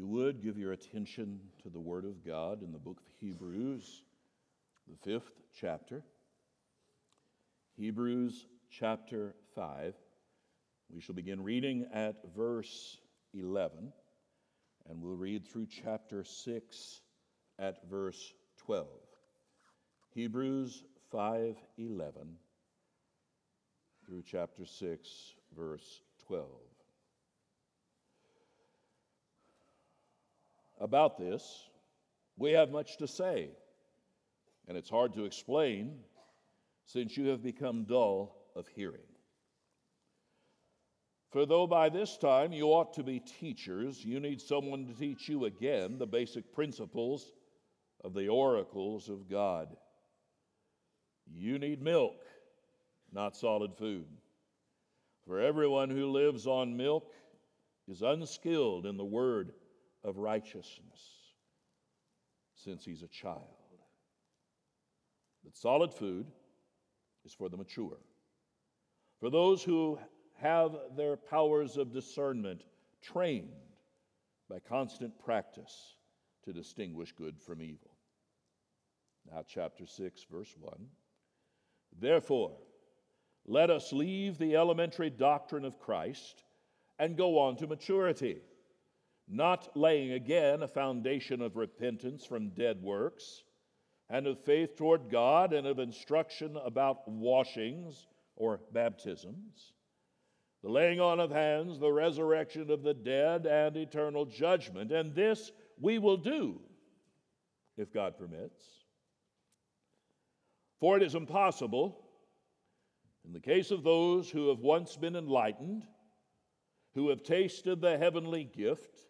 you 0.00 0.06
would, 0.06 0.42
give 0.42 0.56
your 0.56 0.72
attention 0.72 1.38
to 1.62 1.68
the 1.68 1.78
Word 1.78 2.06
of 2.06 2.24
God 2.24 2.62
in 2.62 2.72
the 2.72 2.78
book 2.78 3.00
of 3.00 3.12
Hebrews, 3.20 4.02
the 4.88 4.96
fifth 4.96 5.30
chapter. 5.54 6.02
Hebrews 7.76 8.46
chapter 8.70 9.34
5. 9.54 9.94
We 10.88 11.02
shall 11.02 11.14
begin 11.14 11.44
reading 11.44 11.84
at 11.92 12.14
verse 12.34 12.96
11, 13.34 13.92
and 14.88 15.02
we'll 15.02 15.16
read 15.16 15.46
through 15.46 15.66
chapter 15.66 16.24
6 16.24 17.02
at 17.58 17.86
verse 17.90 18.32
12. 18.64 18.86
Hebrews 20.14 20.82
5:11 21.12 22.38
through 24.06 24.22
chapter 24.22 24.64
6 24.64 25.34
verse 25.54 26.00
12. 26.26 26.48
About 30.80 31.18
this, 31.18 31.68
we 32.38 32.52
have 32.52 32.70
much 32.70 32.96
to 32.96 33.06
say, 33.06 33.50
and 34.66 34.78
it's 34.78 34.88
hard 34.88 35.12
to 35.12 35.26
explain 35.26 35.98
since 36.86 37.16
you 37.16 37.28
have 37.28 37.42
become 37.42 37.84
dull 37.84 38.34
of 38.56 38.66
hearing. 38.68 39.02
For 41.30 41.46
though 41.46 41.66
by 41.66 41.90
this 41.90 42.16
time 42.16 42.52
you 42.52 42.68
ought 42.68 42.94
to 42.94 43.04
be 43.04 43.20
teachers, 43.20 44.04
you 44.04 44.18
need 44.18 44.40
someone 44.40 44.86
to 44.86 44.94
teach 44.94 45.28
you 45.28 45.44
again 45.44 45.98
the 45.98 46.06
basic 46.06 46.52
principles 46.52 47.30
of 48.02 48.14
the 48.14 48.28
oracles 48.28 49.08
of 49.08 49.28
God. 49.28 49.76
You 51.30 51.58
need 51.58 51.82
milk, 51.82 52.16
not 53.12 53.36
solid 53.36 53.76
food. 53.76 54.06
For 55.26 55.38
everyone 55.38 55.90
who 55.90 56.10
lives 56.10 56.46
on 56.46 56.76
milk 56.76 57.12
is 57.86 58.02
unskilled 58.02 58.86
in 58.86 58.96
the 58.96 59.04
word 59.04 59.52
of 60.04 60.18
righteousness 60.18 61.00
since 62.54 62.84
he's 62.84 63.02
a 63.02 63.08
child. 63.08 63.44
But 65.44 65.56
solid 65.56 65.92
food 65.92 66.26
is 67.24 67.32
for 67.32 67.48
the 67.48 67.56
mature, 67.56 67.98
for 69.18 69.30
those 69.30 69.62
who 69.62 69.98
have 70.40 70.76
their 70.96 71.16
powers 71.16 71.76
of 71.76 71.92
discernment 71.92 72.62
trained 73.02 73.50
by 74.48 74.58
constant 74.58 75.18
practice 75.18 75.96
to 76.44 76.52
distinguish 76.52 77.12
good 77.12 77.40
from 77.40 77.62
evil. 77.62 77.90
Now, 79.30 79.44
chapter 79.46 79.86
6, 79.86 80.26
verse 80.30 80.54
1. 80.58 80.86
Therefore, 81.98 82.56
let 83.46 83.70
us 83.70 83.92
leave 83.92 84.38
the 84.38 84.56
elementary 84.56 85.10
doctrine 85.10 85.64
of 85.64 85.78
Christ 85.78 86.44
and 86.98 87.16
go 87.16 87.38
on 87.38 87.56
to 87.56 87.66
maturity 87.66 88.40
not 89.30 89.76
laying 89.76 90.12
again 90.12 90.62
a 90.62 90.68
foundation 90.68 91.40
of 91.40 91.56
repentance 91.56 92.24
from 92.24 92.50
dead 92.50 92.82
works, 92.82 93.44
and 94.08 94.26
of 94.26 94.42
faith 94.44 94.76
toward 94.76 95.08
God, 95.08 95.52
and 95.52 95.66
of 95.66 95.78
instruction 95.78 96.56
about 96.64 97.06
washings 97.06 98.08
or 98.34 98.60
baptisms, 98.72 99.72
the 100.62 100.68
laying 100.68 101.00
on 101.00 101.20
of 101.20 101.30
hands, 101.30 101.78
the 101.78 101.92
resurrection 101.92 102.70
of 102.70 102.82
the 102.82 102.92
dead, 102.92 103.46
and 103.46 103.76
eternal 103.76 104.26
judgment. 104.26 104.90
And 104.90 105.14
this 105.14 105.52
we 105.78 105.98
will 105.98 106.16
do, 106.16 106.60
if 107.76 107.92
God 107.92 108.18
permits. 108.18 108.64
For 110.80 110.96
it 110.96 111.02
is 111.02 111.14
impossible, 111.14 112.04
in 113.24 113.32
the 113.32 113.40
case 113.40 113.70
of 113.70 113.84
those 113.84 114.28
who 114.28 114.48
have 114.48 114.58
once 114.58 114.96
been 114.96 115.14
enlightened, 115.14 115.84
who 116.94 117.10
have 117.10 117.22
tasted 117.22 117.80
the 117.80 117.96
heavenly 117.96 118.44
gift, 118.44 119.06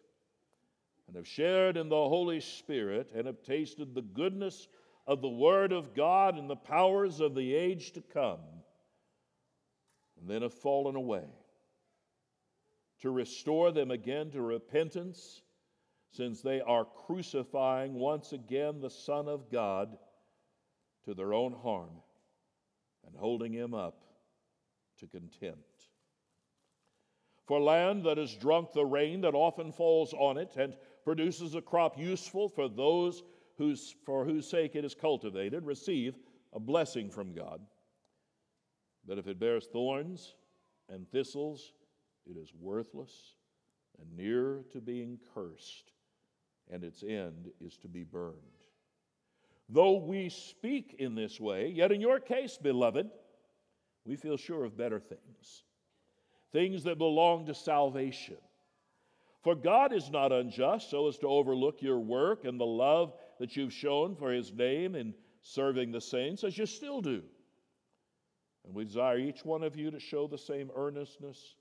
and 1.11 1.17
have 1.17 1.27
shared 1.27 1.75
in 1.75 1.89
the 1.89 1.95
Holy 1.95 2.39
Spirit 2.39 3.11
and 3.13 3.27
have 3.27 3.43
tasted 3.43 3.93
the 3.93 4.01
goodness 4.01 4.69
of 5.05 5.21
the 5.21 5.27
Word 5.27 5.73
of 5.73 5.93
God 5.93 6.37
and 6.37 6.49
the 6.49 6.55
powers 6.55 7.19
of 7.19 7.35
the 7.35 7.53
age 7.53 7.91
to 7.91 8.01
come, 8.01 8.39
and 10.17 10.29
then 10.29 10.41
have 10.41 10.53
fallen 10.53 10.95
away. 10.95 11.25
To 13.01 13.11
restore 13.11 13.73
them 13.73 13.91
again 13.91 14.31
to 14.31 14.41
repentance, 14.41 15.41
since 16.11 16.41
they 16.41 16.61
are 16.61 16.85
crucifying 16.85 17.95
once 17.95 18.31
again 18.31 18.79
the 18.79 18.89
Son 18.89 19.27
of 19.27 19.51
God 19.51 19.97
to 21.03 21.13
their 21.13 21.33
own 21.33 21.51
harm 21.51 21.91
and 23.05 23.17
holding 23.17 23.51
him 23.51 23.73
up 23.73 24.01
to 24.99 25.07
contempt. 25.07 25.89
For 27.47 27.59
land 27.59 28.05
that 28.05 28.17
has 28.17 28.33
drunk 28.33 28.71
the 28.71 28.85
rain 28.85 29.19
that 29.21 29.35
often 29.35 29.73
falls 29.73 30.13
on 30.13 30.37
it 30.37 30.55
and 30.55 30.73
produces 31.03 31.55
a 31.55 31.61
crop 31.61 31.97
useful 31.97 32.49
for 32.49 32.67
those 32.67 33.23
whose, 33.57 33.95
for 34.05 34.25
whose 34.25 34.49
sake 34.49 34.75
it 34.75 34.85
is 34.85 34.95
cultivated, 34.95 35.65
receive 35.65 36.17
a 36.53 36.59
blessing 36.59 37.09
from 37.09 37.33
God. 37.33 37.61
But 39.07 39.17
if 39.17 39.27
it 39.27 39.39
bears 39.39 39.67
thorns 39.71 40.35
and 40.89 41.09
thistles, 41.11 41.73
it 42.25 42.37
is 42.37 42.53
worthless 42.59 43.35
and 43.99 44.15
near 44.15 44.63
to 44.71 44.81
being 44.81 45.19
cursed, 45.33 45.91
and 46.69 46.83
its 46.83 47.03
end 47.03 47.49
is 47.59 47.77
to 47.77 47.87
be 47.87 48.03
burned. 48.03 48.35
Though 49.69 49.97
we 49.97 50.29
speak 50.29 50.95
in 50.99 51.15
this 51.15 51.39
way, 51.39 51.69
yet 51.69 51.91
in 51.91 52.01
your 52.01 52.19
case, 52.19 52.57
beloved, 52.61 53.09
we 54.05 54.15
feel 54.15 54.37
sure 54.37 54.65
of 54.65 54.77
better 54.77 54.99
things, 54.99 55.63
things 56.51 56.83
that 56.83 56.97
belong 56.97 57.45
to 57.45 57.53
salvation 57.53 58.37
for 59.43 59.55
God 59.55 59.91
is 59.91 60.09
not 60.11 60.31
unjust 60.31 60.89
so 60.89 61.07
as 61.07 61.17
to 61.17 61.27
overlook 61.27 61.81
your 61.81 61.99
work 61.99 62.45
and 62.45 62.59
the 62.59 62.65
love 62.65 63.13
that 63.39 63.55
you've 63.55 63.73
shown 63.73 64.15
for 64.15 64.31
his 64.31 64.53
name 64.53 64.95
in 64.95 65.13
serving 65.41 65.91
the 65.91 66.01
saints, 66.01 66.43
as 66.43 66.57
you 66.57 66.65
still 66.67 67.01
do. 67.01 67.23
And 68.65 68.75
we 68.75 68.85
desire 68.85 69.17
each 69.17 69.43
one 69.43 69.63
of 69.63 69.75
you 69.75 69.89
to 69.89 69.99
show 69.99 70.27
the 70.27 70.37
same 70.37 70.69
earnestness, 70.75 71.55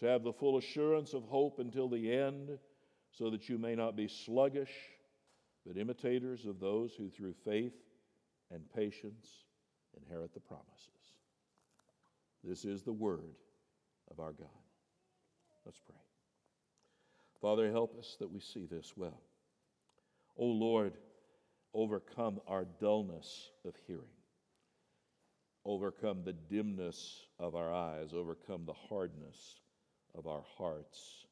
to 0.00 0.06
have 0.06 0.24
the 0.24 0.32
full 0.32 0.56
assurance 0.56 1.12
of 1.12 1.24
hope 1.24 1.58
until 1.58 1.88
the 1.88 2.10
end, 2.10 2.58
so 3.10 3.28
that 3.30 3.48
you 3.48 3.58
may 3.58 3.74
not 3.74 3.96
be 3.96 4.08
sluggish, 4.08 4.72
but 5.66 5.76
imitators 5.76 6.46
of 6.46 6.60
those 6.60 6.94
who 6.96 7.10
through 7.10 7.34
faith 7.44 7.74
and 8.50 8.62
patience 8.74 9.44
inherit 10.02 10.32
the 10.32 10.40
promises. 10.40 10.88
This 12.42 12.64
is 12.64 12.82
the 12.82 12.92
word 12.92 13.34
of 14.10 14.20
our 14.20 14.32
God. 14.32 14.48
Let's 15.66 15.80
pray. 15.80 16.07
Father, 17.40 17.70
help 17.70 17.98
us 17.98 18.16
that 18.18 18.30
we 18.30 18.40
see 18.40 18.66
this 18.66 18.94
well. 18.96 19.20
O 20.36 20.44
oh 20.44 20.46
Lord, 20.46 20.92
overcome 21.74 22.40
our 22.46 22.64
dullness 22.80 23.50
of 23.64 23.74
hearing, 23.86 24.02
overcome 25.64 26.22
the 26.24 26.32
dimness 26.32 27.26
of 27.38 27.54
our 27.54 27.72
eyes, 27.72 28.12
overcome 28.12 28.64
the 28.64 28.72
hardness 28.88 29.60
of 30.14 30.26
our 30.26 30.42
hearts. 30.56 31.26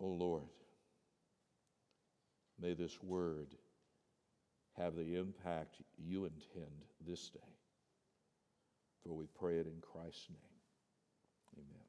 O 0.00 0.06
oh 0.06 0.08
Lord, 0.08 0.42
may 2.60 2.74
this 2.74 3.02
word 3.02 3.54
have 4.76 4.94
the 4.94 5.16
impact 5.16 5.76
you 5.96 6.24
intend 6.24 6.84
this 7.06 7.30
day. 7.30 7.40
For 9.02 9.14
we 9.14 9.26
pray 9.38 9.58
it 9.58 9.66
in 9.66 9.80
Christ's 9.80 10.28
name. 10.28 10.38
Amen. 11.58 11.86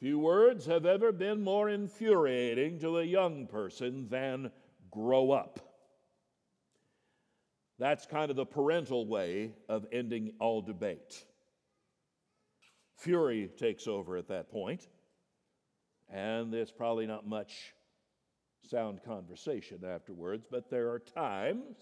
Few 0.00 0.18
words 0.18 0.66
have 0.66 0.86
ever 0.86 1.12
been 1.12 1.42
more 1.42 1.68
infuriating 1.68 2.78
to 2.80 2.98
a 2.98 3.04
young 3.04 3.46
person 3.46 4.08
than 4.08 4.50
grow 4.90 5.30
up. 5.30 5.60
That's 7.78 8.06
kind 8.06 8.30
of 8.30 8.36
the 8.36 8.46
parental 8.46 9.06
way 9.06 9.52
of 9.68 9.86
ending 9.92 10.32
all 10.40 10.62
debate. 10.62 11.24
Fury 12.98 13.50
takes 13.56 13.86
over 13.86 14.16
at 14.16 14.28
that 14.28 14.50
point, 14.50 14.88
and 16.08 16.52
there's 16.52 16.70
probably 16.70 17.06
not 17.06 17.26
much 17.26 17.74
sound 18.62 19.02
conversation 19.04 19.84
afterwards, 19.84 20.46
but 20.50 20.70
there 20.70 20.90
are 20.90 21.00
times 21.00 21.76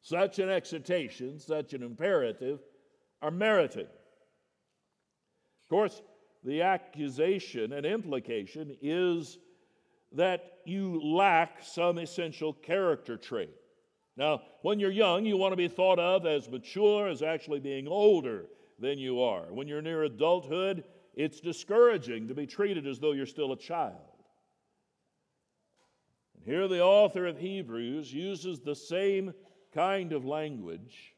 such 0.00 0.38
an 0.38 0.48
exhortation, 0.48 1.38
such 1.38 1.74
an 1.74 1.82
imperative 1.82 2.60
are 3.20 3.30
merited. 3.30 3.86
Of 5.62 5.68
course, 5.68 6.00
the 6.48 6.62
accusation 6.62 7.74
and 7.74 7.84
implication 7.84 8.74
is 8.80 9.36
that 10.12 10.60
you 10.64 10.98
lack 11.04 11.62
some 11.62 11.98
essential 11.98 12.54
character 12.54 13.18
trait. 13.18 13.54
Now, 14.16 14.40
when 14.62 14.80
you're 14.80 14.90
young, 14.90 15.26
you 15.26 15.36
want 15.36 15.52
to 15.52 15.58
be 15.58 15.68
thought 15.68 15.98
of 15.98 16.24
as 16.24 16.48
mature, 16.48 17.06
as 17.06 17.22
actually 17.22 17.60
being 17.60 17.86
older 17.86 18.46
than 18.78 18.98
you 18.98 19.20
are. 19.20 19.52
When 19.52 19.68
you're 19.68 19.82
near 19.82 20.04
adulthood, 20.04 20.84
it's 21.14 21.38
discouraging 21.38 22.28
to 22.28 22.34
be 22.34 22.46
treated 22.46 22.86
as 22.86 22.98
though 22.98 23.12
you're 23.12 23.26
still 23.26 23.52
a 23.52 23.58
child. 23.58 24.00
And 26.34 26.46
here, 26.46 26.66
the 26.66 26.82
author 26.82 27.26
of 27.26 27.36
Hebrews 27.36 28.10
uses 28.10 28.60
the 28.60 28.74
same 28.74 29.34
kind 29.74 30.14
of 30.14 30.24
language 30.24 31.14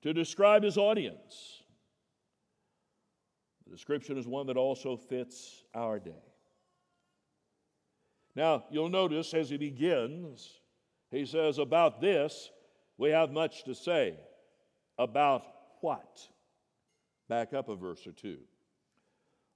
to 0.00 0.14
describe 0.14 0.62
his 0.62 0.78
audience 0.78 1.61
description 3.72 4.18
is 4.18 4.28
one 4.28 4.46
that 4.46 4.58
also 4.58 4.96
fits 4.96 5.64
our 5.74 5.98
day. 5.98 6.22
Now, 8.36 8.64
you'll 8.70 8.90
notice 8.90 9.32
as 9.32 9.48
he 9.48 9.56
begins, 9.56 10.60
he 11.10 11.24
says, 11.24 11.58
About 11.58 11.98
this, 12.00 12.50
we 12.98 13.10
have 13.10 13.32
much 13.32 13.64
to 13.64 13.74
say. 13.74 14.16
About 14.98 15.46
what? 15.80 16.20
Back 17.30 17.54
up 17.54 17.70
a 17.70 17.74
verse 17.74 18.06
or 18.06 18.12
two. 18.12 18.38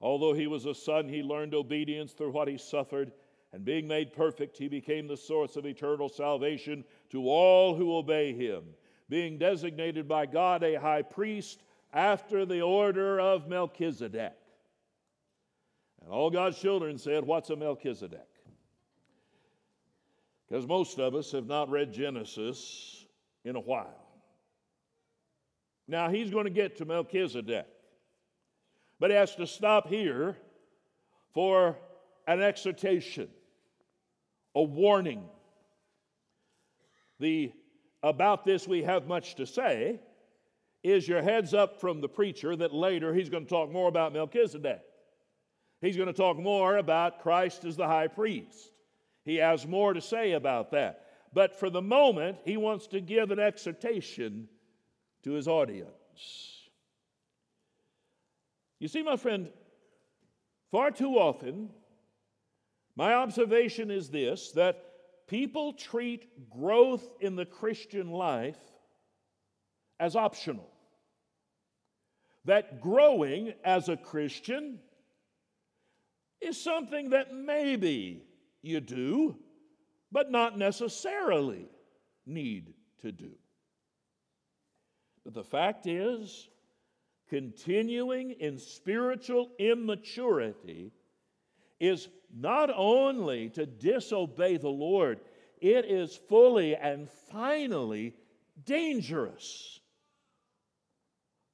Although 0.00 0.32
he 0.32 0.46
was 0.46 0.64
a 0.64 0.74
son, 0.74 1.08
he 1.08 1.22
learned 1.22 1.54
obedience 1.54 2.12
through 2.12 2.32
what 2.32 2.48
he 2.48 2.56
suffered, 2.56 3.12
and 3.52 3.64
being 3.66 3.86
made 3.86 4.14
perfect, 4.14 4.56
he 4.56 4.68
became 4.68 5.06
the 5.06 5.16
source 5.16 5.56
of 5.56 5.66
eternal 5.66 6.08
salvation 6.08 6.84
to 7.10 7.28
all 7.28 7.74
who 7.74 7.94
obey 7.94 8.32
him, 8.32 8.64
being 9.10 9.36
designated 9.36 10.08
by 10.08 10.24
God 10.24 10.62
a 10.62 10.80
high 10.80 11.02
priest 11.02 11.62
after 11.92 12.44
the 12.44 12.60
order 12.60 13.20
of 13.20 13.48
Melchizedek. 13.48 14.34
And 16.02 16.10
all 16.10 16.30
God's 16.30 16.58
children 16.58 16.98
said, 16.98 17.24
What's 17.24 17.50
a 17.50 17.56
Melchizedek? 17.56 18.28
Because 20.48 20.66
most 20.66 20.98
of 21.00 21.14
us 21.14 21.32
have 21.32 21.46
not 21.46 21.70
read 21.70 21.92
Genesis 21.92 23.04
in 23.44 23.56
a 23.56 23.60
while. 23.60 24.06
Now, 25.88 26.08
he's 26.08 26.30
going 26.30 26.44
to 26.44 26.50
get 26.50 26.76
to 26.78 26.84
Melchizedek, 26.84 27.66
but 28.98 29.10
he 29.10 29.16
has 29.16 29.34
to 29.36 29.46
stop 29.46 29.88
here 29.88 30.36
for 31.32 31.76
an 32.26 32.42
exhortation, 32.42 33.28
a 34.54 34.62
warning. 34.62 35.22
The 37.18 37.52
about 38.02 38.44
this 38.44 38.68
we 38.68 38.82
have 38.82 39.06
much 39.06 39.36
to 39.36 39.46
say 39.46 40.00
is 40.92 41.08
your 41.08 41.22
heads 41.22 41.54
up 41.54 41.80
from 41.80 42.00
the 42.00 42.08
preacher 42.08 42.54
that 42.56 42.72
later 42.72 43.14
he's 43.14 43.28
going 43.28 43.44
to 43.44 43.48
talk 43.48 43.70
more 43.72 43.88
about 43.88 44.12
Melchizedek. 44.12 44.82
He's 45.80 45.96
going 45.96 46.06
to 46.06 46.12
talk 46.12 46.38
more 46.38 46.76
about 46.76 47.20
Christ 47.20 47.64
as 47.64 47.76
the 47.76 47.86
high 47.86 48.08
priest. 48.08 48.72
He 49.24 49.36
has 49.36 49.66
more 49.66 49.92
to 49.92 50.00
say 50.00 50.32
about 50.32 50.70
that. 50.70 51.02
But 51.32 51.58
for 51.58 51.70
the 51.70 51.82
moment, 51.82 52.38
he 52.44 52.56
wants 52.56 52.86
to 52.88 53.00
give 53.00 53.30
an 53.30 53.38
exhortation 53.38 54.48
to 55.24 55.32
his 55.32 55.48
audience. 55.48 55.90
You 58.78 58.88
see, 58.88 59.02
my 59.02 59.16
friend, 59.16 59.48
far 60.70 60.90
too 60.90 61.18
often, 61.18 61.70
my 62.94 63.14
observation 63.14 63.90
is 63.90 64.08
this 64.08 64.52
that 64.52 64.82
people 65.26 65.72
treat 65.72 66.48
growth 66.48 67.04
in 67.20 67.36
the 67.36 67.44
Christian 67.44 68.10
life 68.10 68.56
as 69.98 70.14
optional. 70.14 70.70
That 72.46 72.80
growing 72.80 73.52
as 73.64 73.88
a 73.88 73.96
Christian 73.96 74.80
is 76.40 76.60
something 76.60 77.10
that 77.10 77.34
maybe 77.34 78.22
you 78.62 78.80
do, 78.80 79.36
but 80.10 80.30
not 80.30 80.58
necessarily 80.58 81.66
need 82.24 82.74
to 83.02 83.12
do. 83.12 83.32
But 85.24 85.34
the 85.34 85.44
fact 85.44 85.86
is, 85.86 86.48
continuing 87.28 88.30
in 88.32 88.58
spiritual 88.58 89.50
immaturity 89.58 90.92
is 91.80 92.08
not 92.32 92.70
only 92.74 93.48
to 93.50 93.66
disobey 93.66 94.56
the 94.56 94.68
Lord, 94.68 95.20
it 95.60 95.84
is 95.84 96.16
fully 96.28 96.76
and 96.76 97.08
finally 97.30 98.14
dangerous, 98.64 99.80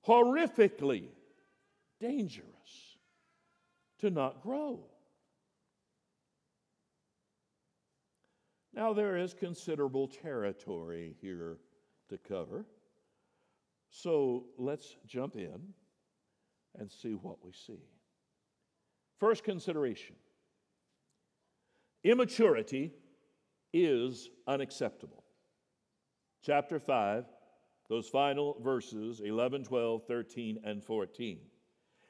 horrifically 0.06 1.08
dangerous 2.00 2.98
to 4.00 4.10
not 4.10 4.42
grow. 4.42 4.80
Now, 8.74 8.92
there 8.92 9.16
is 9.16 9.34
considerable 9.34 10.08
territory 10.08 11.14
here 11.20 11.58
to 12.08 12.18
cover. 12.18 12.64
So 13.90 14.46
let's 14.56 14.96
jump 15.06 15.36
in 15.36 15.60
and 16.78 16.90
see 16.90 17.12
what 17.12 17.44
we 17.44 17.52
see. 17.52 17.82
First 19.20 19.44
consideration 19.44 20.16
immaturity 22.02 22.92
is 23.72 24.28
unacceptable. 24.48 25.22
Chapter 26.42 26.80
5, 26.80 27.24
those 27.88 28.08
final 28.08 28.56
verses 28.62 29.20
11, 29.20 29.64
12, 29.64 30.04
13, 30.06 30.60
and 30.64 30.84
14. 30.84 31.38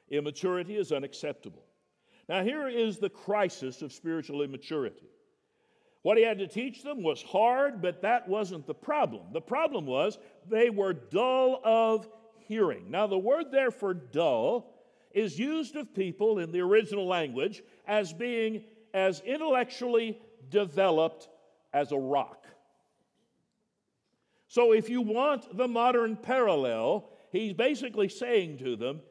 Immaturity 0.09 0.75
is 0.75 0.91
unacceptable. 0.91 1.65
Now, 2.29 2.43
here 2.43 2.67
is 2.67 2.97
the 2.97 3.09
crisis 3.09 3.81
of 3.81 3.91
spiritual 3.91 4.41
immaturity. 4.41 5.09
What 6.03 6.17
he 6.17 6.23
had 6.23 6.39
to 6.39 6.47
teach 6.47 6.83
them 6.83 7.01
was 7.01 7.21
hard, 7.21 7.81
but 7.81 8.01
that 8.01 8.27
wasn't 8.27 8.67
the 8.67 8.73
problem. 8.73 9.27
The 9.31 9.41
problem 9.41 9.85
was 9.85 10.19
they 10.49 10.69
were 10.69 10.93
dull 10.93 11.61
of 11.63 12.07
hearing. 12.47 12.91
Now, 12.91 13.07
the 13.07 13.17
word 13.17 13.51
there 13.51 13.71
for 13.71 13.93
dull 13.93 14.73
is 15.11 15.39
used 15.39 15.75
of 15.75 15.93
people 15.93 16.39
in 16.39 16.51
the 16.51 16.59
original 16.59 17.07
language 17.07 17.63
as 17.87 18.11
being 18.13 18.63
as 18.93 19.21
intellectually 19.21 20.19
developed 20.49 21.29
as 21.73 21.91
a 21.91 21.97
rock. 21.97 22.42
So, 24.53 24.71
if 24.71 24.87
you 24.87 25.01
want 25.01 25.57
the 25.57 25.67
modern 25.67 26.15
parallel, 26.15 27.09
he's 27.31 27.53
basically 27.53 28.07
saying 28.07 28.59
to 28.59 28.75
them, 28.75 29.01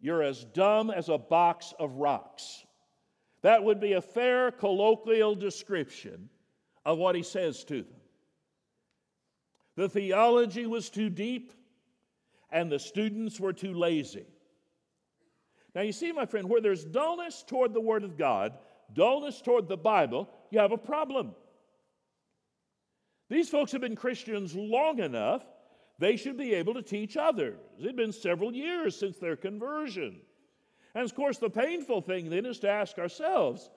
You're 0.00 0.22
as 0.22 0.42
dumb 0.42 0.90
as 0.90 1.10
a 1.10 1.18
box 1.18 1.74
of 1.78 1.96
rocks. 1.96 2.64
That 3.42 3.62
would 3.62 3.78
be 3.78 3.92
a 3.92 4.00
fair 4.00 4.50
colloquial 4.50 5.34
description 5.34 6.30
of 6.86 6.96
what 6.96 7.14
he 7.14 7.22
says 7.22 7.62
to 7.64 7.82
them. 7.82 8.00
The 9.74 9.90
theology 9.90 10.66
was 10.66 10.88
too 10.88 11.10
deep, 11.10 11.52
and 12.50 12.72
the 12.72 12.78
students 12.78 13.38
were 13.38 13.52
too 13.52 13.74
lazy. 13.74 14.24
Now, 15.74 15.82
you 15.82 15.92
see, 15.92 16.10
my 16.10 16.24
friend, 16.24 16.48
where 16.48 16.62
there's 16.62 16.86
dullness 16.86 17.44
toward 17.46 17.74
the 17.74 17.82
Word 17.82 18.02
of 18.02 18.16
God, 18.16 18.54
dullness 18.94 19.42
toward 19.42 19.68
the 19.68 19.76
Bible, 19.76 20.30
you 20.50 20.58
have 20.58 20.72
a 20.72 20.78
problem. 20.78 21.34
These 23.28 23.48
folks 23.48 23.72
have 23.72 23.80
been 23.80 23.96
Christians 23.96 24.54
long 24.54 25.00
enough, 25.00 25.44
they 25.98 26.16
should 26.16 26.36
be 26.36 26.54
able 26.54 26.74
to 26.74 26.82
teach 26.82 27.16
others. 27.16 27.58
It's 27.78 27.96
been 27.96 28.12
several 28.12 28.54
years 28.54 28.96
since 28.96 29.16
their 29.18 29.36
conversion. 29.36 30.20
And 30.94 31.04
of 31.04 31.14
course, 31.14 31.38
the 31.38 31.50
painful 31.50 32.02
thing 32.02 32.30
then 32.30 32.46
is 32.46 32.58
to 32.60 32.70
ask 32.70 32.98
ourselves 32.98 33.70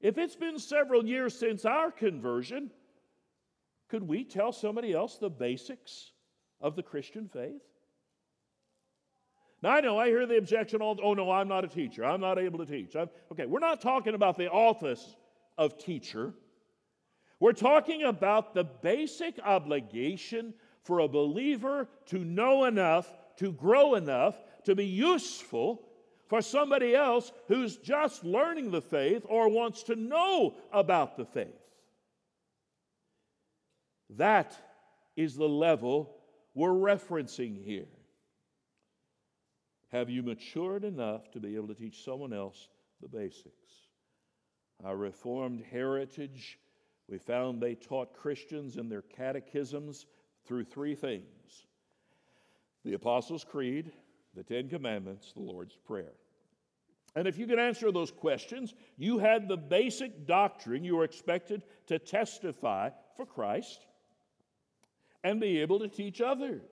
if 0.00 0.16
it's 0.16 0.36
been 0.36 0.58
several 0.58 1.04
years 1.04 1.38
since 1.38 1.64
our 1.64 1.90
conversion, 1.90 2.70
could 3.88 4.02
we 4.02 4.24
tell 4.24 4.52
somebody 4.52 4.94
else 4.94 5.18
the 5.18 5.28
basics 5.28 6.12
of 6.60 6.74
the 6.74 6.82
Christian 6.82 7.28
faith? 7.28 7.60
Now, 9.62 9.70
I 9.70 9.80
know 9.80 9.98
I 9.98 10.06
hear 10.06 10.26
the 10.26 10.38
objection 10.38 10.80
all, 10.80 10.98
oh, 11.02 11.12
no, 11.12 11.30
I'm 11.30 11.48
not 11.48 11.64
a 11.64 11.68
teacher. 11.68 12.02
I'm 12.02 12.20
not 12.20 12.38
able 12.38 12.58
to 12.60 12.66
teach. 12.66 12.96
I'm, 12.96 13.10
okay, 13.30 13.44
we're 13.44 13.58
not 13.58 13.82
talking 13.82 14.14
about 14.14 14.38
the 14.38 14.48
office 14.48 15.16
of 15.58 15.76
teacher. 15.76 16.32
We're 17.40 17.52
talking 17.52 18.02
about 18.02 18.54
the 18.54 18.64
basic 18.64 19.38
obligation 19.42 20.54
for 20.82 21.00
a 21.00 21.08
believer 21.08 21.88
to 22.06 22.18
know 22.18 22.66
enough, 22.66 23.10
to 23.38 23.52
grow 23.52 23.94
enough, 23.94 24.36
to 24.64 24.74
be 24.74 24.86
useful 24.86 25.82
for 26.28 26.42
somebody 26.42 26.94
else 26.94 27.32
who's 27.48 27.76
just 27.78 28.24
learning 28.24 28.70
the 28.70 28.82
faith 28.82 29.24
or 29.28 29.48
wants 29.48 29.82
to 29.84 29.96
know 29.96 30.54
about 30.72 31.16
the 31.16 31.24
faith. 31.24 31.48
That 34.10 34.54
is 35.16 35.34
the 35.34 35.48
level 35.48 36.16
we're 36.54 36.70
referencing 36.70 37.64
here. 37.64 37.88
Have 39.92 40.10
you 40.10 40.22
matured 40.22 40.84
enough 40.84 41.30
to 41.32 41.40
be 41.40 41.56
able 41.56 41.68
to 41.68 41.74
teach 41.74 42.04
someone 42.04 42.32
else 42.32 42.68
the 43.00 43.08
basics? 43.08 43.88
Our 44.84 44.96
Reformed 44.96 45.64
heritage, 45.70 46.58
we 47.10 47.18
found 47.18 47.60
they 47.60 47.74
taught 47.74 48.14
Christians 48.14 48.76
in 48.76 48.88
their 48.88 49.02
catechisms 49.02 50.06
through 50.46 50.64
three 50.64 50.94
things 50.94 51.66
the 52.82 52.94
Apostles' 52.94 53.44
Creed, 53.44 53.92
the 54.34 54.42
Ten 54.42 54.68
Commandments, 54.68 55.32
the 55.34 55.42
Lord's 55.42 55.76
Prayer. 55.76 56.14
And 57.14 57.28
if 57.28 57.36
you 57.36 57.46
could 57.46 57.58
answer 57.58 57.92
those 57.92 58.10
questions, 58.10 58.74
you 58.96 59.18
had 59.18 59.48
the 59.48 59.56
basic 59.56 60.26
doctrine 60.26 60.84
you 60.84 60.96
were 60.96 61.04
expected 61.04 61.62
to 61.88 61.98
testify 61.98 62.90
for 63.16 63.26
Christ 63.26 63.84
and 65.22 65.40
be 65.40 65.60
able 65.60 65.80
to 65.80 65.88
teach 65.88 66.20
others. 66.20 66.62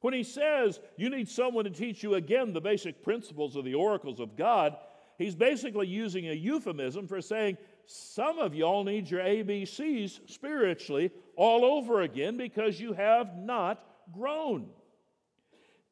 When 0.00 0.14
he 0.14 0.22
says 0.22 0.80
you 0.96 1.10
need 1.10 1.28
someone 1.28 1.64
to 1.64 1.70
teach 1.70 2.02
you 2.02 2.14
again 2.14 2.52
the 2.52 2.60
basic 2.60 3.02
principles 3.02 3.56
of 3.56 3.64
the 3.64 3.74
oracles 3.74 4.20
of 4.20 4.36
God, 4.36 4.76
he's 5.18 5.34
basically 5.34 5.88
using 5.88 6.28
a 6.28 6.32
euphemism 6.32 7.06
for 7.06 7.20
saying 7.20 7.58
some 7.90 8.38
of 8.38 8.54
y'all 8.54 8.84
need 8.84 9.10
your 9.10 9.20
ABCs 9.20 10.30
spiritually 10.30 11.10
all 11.34 11.64
over 11.64 12.02
again 12.02 12.36
because 12.36 12.78
you 12.78 12.92
have 12.92 13.36
not 13.36 13.84
grown. 14.12 14.68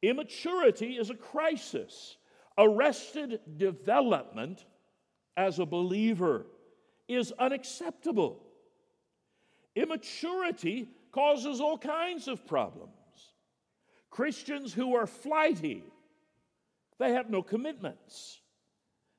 Immaturity 0.01 0.97
is 0.97 1.11
a 1.11 1.17
crisis 1.17 2.17
arrested 2.57 3.41
development 3.57 4.65
as 5.37 5.59
a 5.59 5.67
believer. 5.67 6.47
is 7.09 7.33
unacceptable. 7.39 8.45
Immaturity 9.75 10.89
causes 11.11 11.61
all 11.61 11.79
kinds 11.79 12.29
of 12.29 12.47
problems. 12.47 12.93
Christians 14.11 14.73
who 14.73 14.95
are 14.95 15.07
flighty, 15.07 15.83
they 16.99 17.13
have 17.13 17.31
no 17.31 17.43
commitments. 17.43 18.41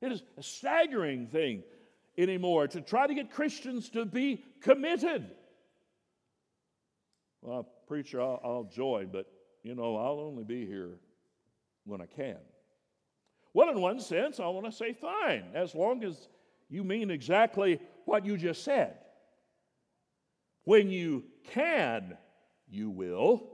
It 0.02 0.12
is 0.12 0.24
a 0.38 0.44
staggering 0.44 1.28
thing 1.28 1.64
anymore 2.20 2.68
to 2.68 2.82
try 2.82 3.08
to 3.08 3.14
get 3.14 3.32
Christians 3.32 3.90
to 3.90 4.06
be 4.06 4.44
committed. 4.62 5.32
Well, 7.42 7.68
preacher, 7.88 8.22
I'll, 8.22 8.40
I'll 8.44 8.70
join, 8.72 9.08
but 9.08 9.26
you 9.64 9.76
know, 9.76 9.96
I'll 9.96 10.20
only 10.20 10.44
be 10.44 10.66
here 10.66 11.00
when 11.86 12.02
I 12.02 12.06
can. 12.06 12.38
Well, 13.54 13.70
in 13.70 13.82
one 13.82 14.00
sense, 14.00 14.40
I 14.40 14.48
want 14.48 14.66
to 14.66 14.72
say 14.72 14.94
fine, 14.94 15.46
as 15.54 15.74
long 15.74 16.04
as 16.04 16.28
you 16.70 16.84
mean 16.84 17.10
exactly 17.10 17.80
what 18.06 18.26
you 18.26 18.38
just 18.38 18.64
said. 18.64 18.98
When 20.66 20.90
you 20.90 21.24
can, 21.46 22.16
you 22.70 22.90
will, 22.90 23.50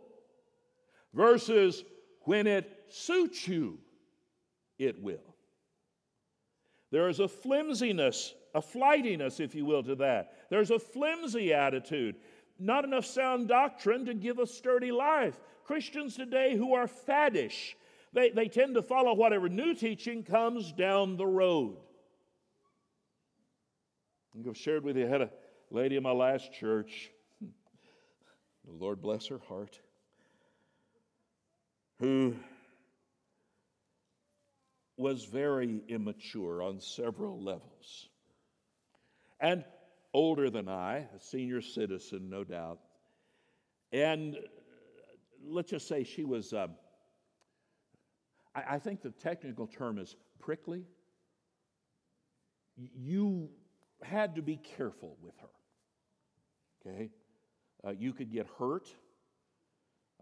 versus 1.14 1.84
when 2.22 2.46
it 2.46 2.70
suits 2.90 3.48
you, 3.48 3.80
it 4.78 5.02
will. 5.02 5.36
There 6.92 7.08
is 7.08 7.20
a 7.20 7.28
flimsiness, 7.28 8.34
a 8.56 8.62
flightiness, 8.62 9.40
if 9.42 9.54
you 9.54 9.66
will, 9.66 9.84
to 9.84 9.96
that. 9.96 10.48
There's 10.50 10.72
a 10.72 10.80
flimsy 10.80 11.54
attitude. 11.54 12.16
Not 12.58 12.86
enough 12.86 13.06
sound 13.06 13.50
doctrine 13.50 14.06
to 14.06 14.14
give 14.14 14.40
a 14.40 14.48
sturdy 14.48 14.94
life. 14.94 15.38
Christians 15.66 16.16
today 16.16 16.56
who 16.56 16.74
are 16.74 16.88
faddish, 16.88 17.76
they, 18.14 18.30
they 18.30 18.48
tend 18.48 18.76
to 18.76 18.82
follow 18.82 19.14
whatever 19.14 19.50
new 19.50 19.76
teaching 19.76 20.24
comes 20.24 20.72
down 20.72 21.18
the 21.18 21.28
road. 21.28 21.76
I've 24.48 24.58
shared 24.58 24.84
with 24.84 24.96
you, 24.96 25.06
I 25.06 25.10
had 25.10 25.22
a 25.22 25.30
lady 25.70 25.98
in 25.98 26.04
my 26.04 26.12
last 26.12 26.54
church, 26.54 27.10
the 27.42 28.72
Lord 28.72 29.02
bless 29.02 29.28
her 29.28 29.40
heart, 29.50 29.80
who 32.00 32.36
was 34.98 35.26
very 35.26 35.82
immature 35.90 36.62
on 36.62 36.80
several 36.80 37.42
levels. 37.42 38.10
And 39.40 39.64
older 40.14 40.50
than 40.50 40.70
I, 40.70 41.08
a 41.16 41.20
senior 41.20 41.62
citizen, 41.62 42.30
no 42.30 42.44
doubt. 42.44 42.80
And 43.92 44.38
let's 45.46 45.70
just 45.70 45.88
say 45.88 46.04
she 46.04 46.24
was, 46.24 46.54
um, 46.54 46.72
I, 48.56 48.76
I 48.76 48.80
think 48.80 49.02
the 49.02 49.12
technical 49.12 49.68
term 49.68 50.00
is 50.00 50.16
prickly. 50.40 50.86
You 52.78 53.50
had 54.02 54.36
to 54.36 54.42
be 54.42 54.58
careful 54.58 55.18
with 55.22 55.36
her. 55.40 56.88
Okay? 56.88 57.10
Uh, 57.86 57.92
you 57.92 58.14
could 58.14 58.32
get 58.32 58.48
hurt. 58.58 58.88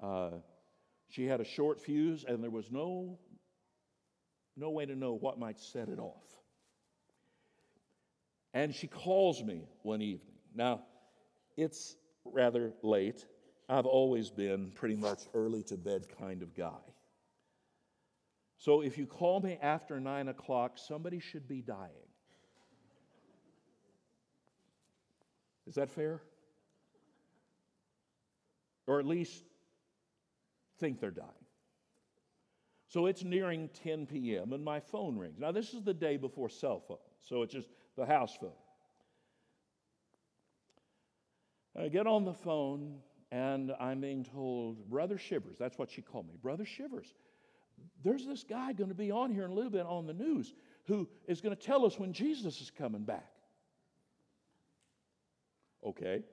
Uh, 0.01 0.32
she 1.10 1.25
had 1.25 1.39
a 1.41 1.46
short 1.46 1.79
fuse, 1.79 2.25
and 2.27 2.43
there 2.43 2.51
was 2.51 2.72
no, 2.72 3.20
no 4.58 4.72
way 4.72 4.86
to 4.86 4.96
know 4.96 5.13
what 5.13 5.38
might 5.38 5.60
set 5.60 5.89
it 5.89 6.00
off. 6.00 6.24
And 8.53 8.74
she 8.74 8.88
calls 8.88 9.43
me 9.43 9.67
one 9.81 10.01
evening. 10.01 10.36
Now, 10.53 10.81
it's 11.57 11.95
rather 12.25 12.74
late. 12.83 13.25
I've 13.67 13.86
always 13.86 14.29
been 14.29 14.72
pretty 14.72 14.95
much 14.95 15.22
early 15.33 15.63
to 15.63 15.77
bed 15.77 16.07
kind 16.19 16.43
of 16.43 16.55
guy. 16.55 16.81
So 18.57 18.81
if 18.81 18.98
you 18.98 19.05
call 19.05 19.39
me 19.41 19.57
after 19.62 20.00
nine 20.00 20.27
o'clock, 20.27 20.77
somebody 20.77 21.19
should 21.19 21.48
be 21.48 21.62
dying. 21.62 21.89
Is 25.67 25.75
that 25.75 25.89
fair? 25.89 26.22
Or 28.86 29.00
at 29.00 29.05
least 29.05 29.43
think 30.79 31.00
they're 31.00 31.12
dying. 31.12 31.29
So 32.88 33.07
it's 33.07 33.24
nearing 33.24 33.69
10 33.83 34.05
p.m. 34.05 34.53
and 34.53 34.63
my 34.63 34.79
phone 34.79 35.17
rings. 35.17 35.39
Now, 35.39 35.51
this 35.51 35.74
is 35.74 35.81
the 35.81 35.93
day 35.93 36.15
before 36.17 36.48
cell 36.48 36.79
phone, 36.79 36.98
so 37.22 37.41
it's 37.41 37.53
just 37.53 37.69
the 37.95 38.05
house 38.05 38.35
phone. 38.39 38.51
I 41.77 41.88
get 41.88 42.05
on 42.05 42.25
the 42.25 42.33
phone 42.33 43.00
and 43.31 43.71
I'm 43.79 44.00
being 44.00 44.23
told, 44.23 44.89
Brother 44.89 45.17
Shivers, 45.17 45.57
that's 45.57 45.77
what 45.77 45.89
she 45.89 46.01
called 46.01 46.27
me, 46.27 46.35
Brother 46.41 46.65
Shivers, 46.65 47.13
there's 48.03 48.25
this 48.25 48.43
guy 48.43 48.73
going 48.73 48.89
to 48.89 48.95
be 48.95 49.12
on 49.12 49.31
here 49.31 49.45
in 49.45 49.51
a 49.51 49.53
little 49.53 49.71
bit 49.71 49.85
on 49.85 50.05
the 50.05 50.13
news 50.13 50.53
who 50.85 51.07
is 51.27 51.41
going 51.41 51.55
to 51.55 51.62
tell 51.62 51.85
us 51.85 51.97
when 51.97 52.13
Jesus 52.13 52.62
is 52.62 52.69
coming 52.69 53.03
back. 53.03 53.31
Okay. 55.85 56.23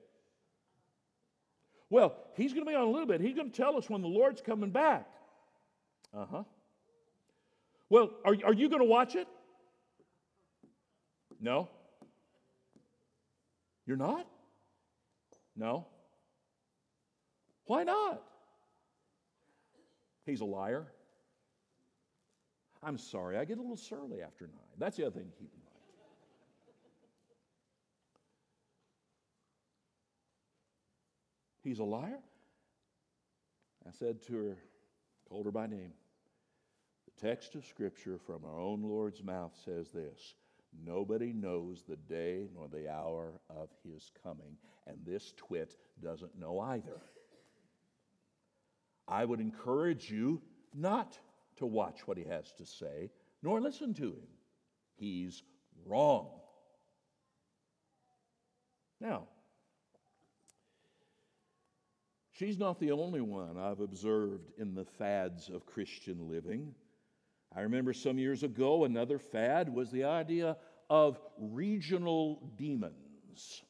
Well, 1.89 2.15
he's 2.35 2.53
going 2.53 2.65
to 2.65 2.69
be 2.69 2.75
on 2.75 2.87
a 2.87 2.91
little 2.91 3.07
bit. 3.07 3.19
He's 3.19 3.35
going 3.35 3.49
to 3.49 3.55
tell 3.55 3.77
us 3.77 3.89
when 3.89 4.01
the 4.01 4.07
Lord's 4.07 4.41
coming 4.41 4.69
back. 4.69 5.07
Uh 6.13 6.25
huh. 6.29 6.43
Well, 7.89 8.11
are, 8.23 8.35
are 8.45 8.53
you 8.53 8.69
going 8.69 8.81
to 8.81 8.87
watch 8.87 9.15
it? 9.15 9.27
No. 11.41 11.67
You're 13.87 13.97
not? 13.97 14.27
No. 15.55 15.87
Why 17.65 17.83
not? 17.83 18.21
He's 20.25 20.41
a 20.41 20.45
liar. 20.45 20.85
I'm 22.83 22.97
sorry, 22.97 23.37
I 23.37 23.45
get 23.45 23.57
a 23.57 23.61
little 23.61 23.77
surly 23.77 24.21
after 24.21 24.45
nine. 24.45 24.55
That's 24.77 24.97
the 24.97 25.05
other 25.05 25.19
thing 25.19 25.29
to 25.29 25.37
keep 25.37 25.51
in 25.53 25.59
mind. 25.59 25.71
He's 31.63 31.79
a 31.79 31.83
liar? 31.83 32.19
I 33.87 33.91
said 33.91 34.21
to 34.27 34.33
her, 34.33 34.57
called 35.29 35.45
her 35.45 35.51
by 35.51 35.67
name. 35.67 35.91
The 37.05 37.27
text 37.27 37.55
of 37.55 37.65
Scripture 37.65 38.17
from 38.17 38.45
our 38.45 38.59
own 38.59 38.83
Lord's 38.83 39.23
mouth 39.23 39.53
says 39.63 39.91
this 39.91 40.35
Nobody 40.85 41.33
knows 41.33 41.83
the 41.87 41.97
day 41.97 42.47
nor 42.53 42.67
the 42.67 42.89
hour 42.89 43.33
of 43.49 43.69
his 43.83 44.11
coming, 44.23 44.57
and 44.87 44.97
this 45.05 45.33
twit 45.37 45.75
doesn't 46.01 46.39
know 46.39 46.59
either. 46.59 47.01
I 49.07 49.25
would 49.25 49.39
encourage 49.39 50.09
you 50.09 50.41
not 50.73 51.17
to 51.57 51.65
watch 51.65 52.07
what 52.07 52.17
he 52.17 52.23
has 52.23 52.51
to 52.53 52.65
say, 52.65 53.11
nor 53.43 53.59
listen 53.59 53.93
to 53.95 54.05
him. 54.05 54.27
He's 54.95 55.43
wrong. 55.85 56.29
Now, 58.99 59.27
she's 62.31 62.57
not 62.57 62.79
the 62.79 62.91
only 62.91 63.21
one 63.21 63.57
I've 63.57 63.79
observed 63.79 64.51
in 64.57 64.75
the 64.75 64.85
fads 64.85 65.49
of 65.49 65.65
Christian 65.65 66.29
living. 66.29 66.73
I 67.55 67.61
remember 67.61 67.93
some 67.93 68.17
years 68.17 68.43
ago, 68.43 68.85
another 68.85 69.19
fad 69.19 69.73
was 69.73 69.91
the 69.91 70.05
idea 70.05 70.57
of 70.89 71.19
regional 71.37 72.51
demons 72.57 73.63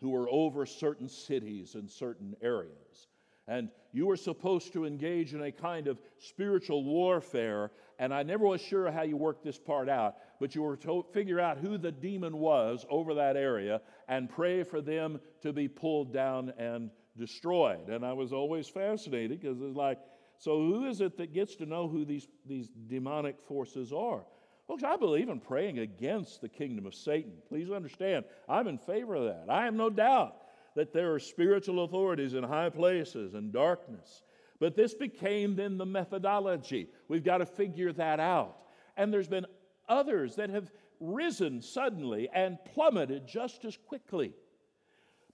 who 0.00 0.10
were 0.10 0.28
over 0.30 0.66
certain 0.66 1.08
cities 1.08 1.74
and 1.74 1.90
certain 1.90 2.34
areas. 2.42 3.08
And 3.48 3.70
you 3.92 4.06
were 4.06 4.16
supposed 4.16 4.72
to 4.72 4.84
engage 4.84 5.34
in 5.34 5.42
a 5.42 5.52
kind 5.52 5.88
of 5.88 6.00
spiritual 6.18 6.84
warfare. 6.84 7.70
And 7.98 8.12
I 8.12 8.22
never 8.22 8.46
was 8.46 8.60
sure 8.60 8.90
how 8.90 9.02
you 9.02 9.16
worked 9.16 9.44
this 9.44 9.58
part 9.58 9.88
out, 9.88 10.16
but 10.38 10.54
you 10.54 10.62
were 10.62 10.76
to 10.78 11.04
figure 11.12 11.40
out 11.40 11.58
who 11.58 11.78
the 11.78 11.92
demon 11.92 12.36
was 12.38 12.86
over 12.88 13.14
that 13.14 13.36
area 13.36 13.80
and 14.08 14.28
pray 14.28 14.62
for 14.62 14.80
them 14.80 15.20
to 15.42 15.52
be 15.52 15.66
pulled 15.68 16.12
down 16.12 16.52
and 16.58 16.90
destroyed. 17.16 17.88
And 17.88 18.04
I 18.04 18.12
was 18.12 18.32
always 18.32 18.68
fascinated 18.68 19.40
because 19.40 19.60
it's 19.60 19.76
like, 19.76 19.98
so, 20.42 20.56
who 20.58 20.86
is 20.86 21.00
it 21.00 21.16
that 21.18 21.32
gets 21.32 21.54
to 21.54 21.66
know 21.66 21.86
who 21.86 22.04
these, 22.04 22.26
these 22.44 22.68
demonic 22.88 23.40
forces 23.40 23.92
are? 23.92 24.24
Folks, 24.66 24.82
I 24.82 24.96
believe 24.96 25.28
in 25.28 25.38
praying 25.38 25.78
against 25.78 26.40
the 26.40 26.48
kingdom 26.48 26.84
of 26.84 26.96
Satan. 26.96 27.34
Please 27.48 27.70
understand, 27.70 28.24
I'm 28.48 28.66
in 28.66 28.76
favor 28.76 29.14
of 29.14 29.26
that. 29.26 29.44
I 29.48 29.64
have 29.64 29.74
no 29.74 29.88
doubt 29.88 30.34
that 30.74 30.92
there 30.92 31.14
are 31.14 31.20
spiritual 31.20 31.84
authorities 31.84 32.34
in 32.34 32.42
high 32.42 32.70
places 32.70 33.34
and 33.34 33.52
darkness. 33.52 34.22
But 34.58 34.74
this 34.74 34.94
became 34.94 35.54
then 35.54 35.78
the 35.78 35.86
methodology. 35.86 36.88
We've 37.06 37.22
got 37.22 37.38
to 37.38 37.46
figure 37.46 37.92
that 37.92 38.18
out. 38.18 38.56
And 38.96 39.14
there's 39.14 39.28
been 39.28 39.46
others 39.88 40.34
that 40.34 40.50
have 40.50 40.72
risen 40.98 41.62
suddenly 41.62 42.28
and 42.34 42.58
plummeted 42.74 43.28
just 43.28 43.64
as 43.64 43.76
quickly. 43.76 44.32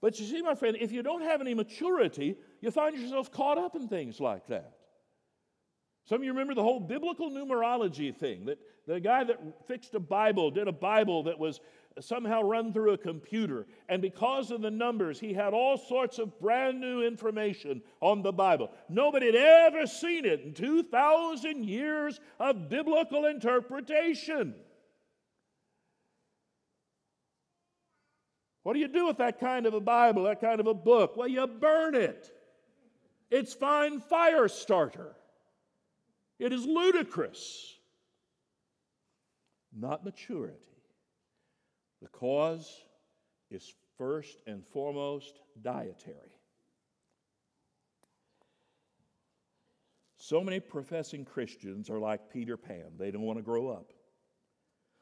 But 0.01 0.19
you 0.19 0.27
see, 0.27 0.43
my 0.43 0.53
friend, 0.53 0.77
if 0.79 0.91
you 0.91 1.01
don't 1.01 1.23
have 1.23 1.41
any 1.41 1.55
maturity, 1.55 2.35
you 2.61 2.69
find 2.69 2.95
yourself 2.95 3.31
caught 3.31 3.57
up 3.57 3.75
in 3.75 3.87
things 3.87 4.19
like 4.19 4.45
that. 4.49 4.75
Some 6.09 6.21
of 6.21 6.23
you 6.23 6.31
remember 6.31 6.55
the 6.55 6.63
whole 6.63 6.79
biblical 6.79 7.29
numerology 7.29 8.15
thing 8.15 8.45
that 8.45 8.57
the 8.87 8.99
guy 8.99 9.23
that 9.25 9.39
fixed 9.67 9.93
a 9.93 9.99
Bible 9.99 10.49
did 10.49 10.67
a 10.67 10.71
Bible 10.71 11.21
that 11.25 11.37
was 11.37 11.59
somehow 11.99 12.41
run 12.41 12.73
through 12.73 12.93
a 12.93 12.97
computer. 12.97 13.67
And 13.89 14.01
because 14.01 14.49
of 14.49 14.63
the 14.63 14.71
numbers, 14.71 15.19
he 15.19 15.33
had 15.33 15.53
all 15.53 15.77
sorts 15.77 16.17
of 16.17 16.39
brand 16.39 16.81
new 16.81 17.03
information 17.03 17.83
on 18.01 18.23
the 18.23 18.31
Bible. 18.31 18.71
Nobody 18.89 19.27
had 19.27 19.35
ever 19.35 19.85
seen 19.85 20.25
it 20.25 20.41
in 20.41 20.55
2,000 20.55 21.63
years 21.63 22.19
of 22.39 22.69
biblical 22.69 23.27
interpretation. 23.27 24.55
What 28.63 28.73
do 28.73 28.79
you 28.79 28.87
do 28.87 29.05
with 29.05 29.17
that 29.17 29.39
kind 29.39 29.67
of 29.67 29.75
a 29.75 29.79
Bible, 29.79 30.23
that 30.23 30.41
kind 30.41 30.59
of 30.59 30.65
a 30.65 30.73
book? 30.73 31.15
Well, 31.15 31.27
you 31.27 31.45
burn 31.45 31.93
it. 31.93 32.31
It's 33.29 33.53
fine 33.53 33.99
fire 33.99 34.47
starter. 34.47 35.15
It 36.39 36.53
is 36.53 36.65
ludicrous, 36.65 37.75
not 39.75 40.05
maturity. 40.05 40.55
The 42.01 42.07
cause 42.07 42.71
is 43.51 43.73
first 43.97 44.39
and 44.47 44.65
foremost 44.71 45.41
dietary. 45.61 46.39
So 50.17 50.41
many 50.41 50.59
professing 50.59 51.25
Christians 51.25 51.89
are 51.89 51.99
like 51.99 52.31
Peter 52.31 52.55
Pan. 52.55 52.91
They 52.97 53.11
don't 53.11 53.23
want 53.23 53.39
to 53.39 53.43
grow 53.43 53.67
up. 53.67 53.91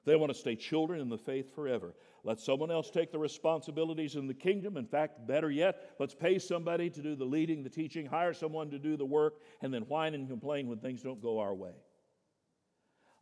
They 0.08 0.16
want 0.16 0.32
to 0.32 0.40
stay 0.40 0.56
children 0.56 1.02
in 1.02 1.10
the 1.10 1.18
faith 1.18 1.54
forever. 1.54 1.94
Let 2.24 2.40
someone 2.40 2.72
else 2.72 2.90
take 2.90 3.12
the 3.12 3.20
responsibilities 3.20 4.16
in 4.16 4.26
the 4.26 4.34
kingdom. 4.34 4.78
In 4.78 4.86
fact, 4.86 5.28
better 5.28 5.52
yet, 5.52 5.92
let's 6.00 6.16
pay 6.16 6.40
somebody 6.40 6.90
to 6.90 7.02
do 7.02 7.14
the 7.14 7.26
leading, 7.26 7.62
the 7.62 7.70
teaching, 7.70 8.06
hire 8.06 8.34
someone 8.34 8.72
to 8.72 8.80
do 8.80 8.96
the 8.96 9.06
work, 9.06 9.42
and 9.62 9.74
then 9.74 9.82
whine 9.82 10.16
and 10.16 10.30
complain 10.30 10.70
when 10.70 10.80
things 10.80 11.04
don't 11.04 11.22
go 11.22 11.40
our 11.40 11.54
way. 11.54 11.74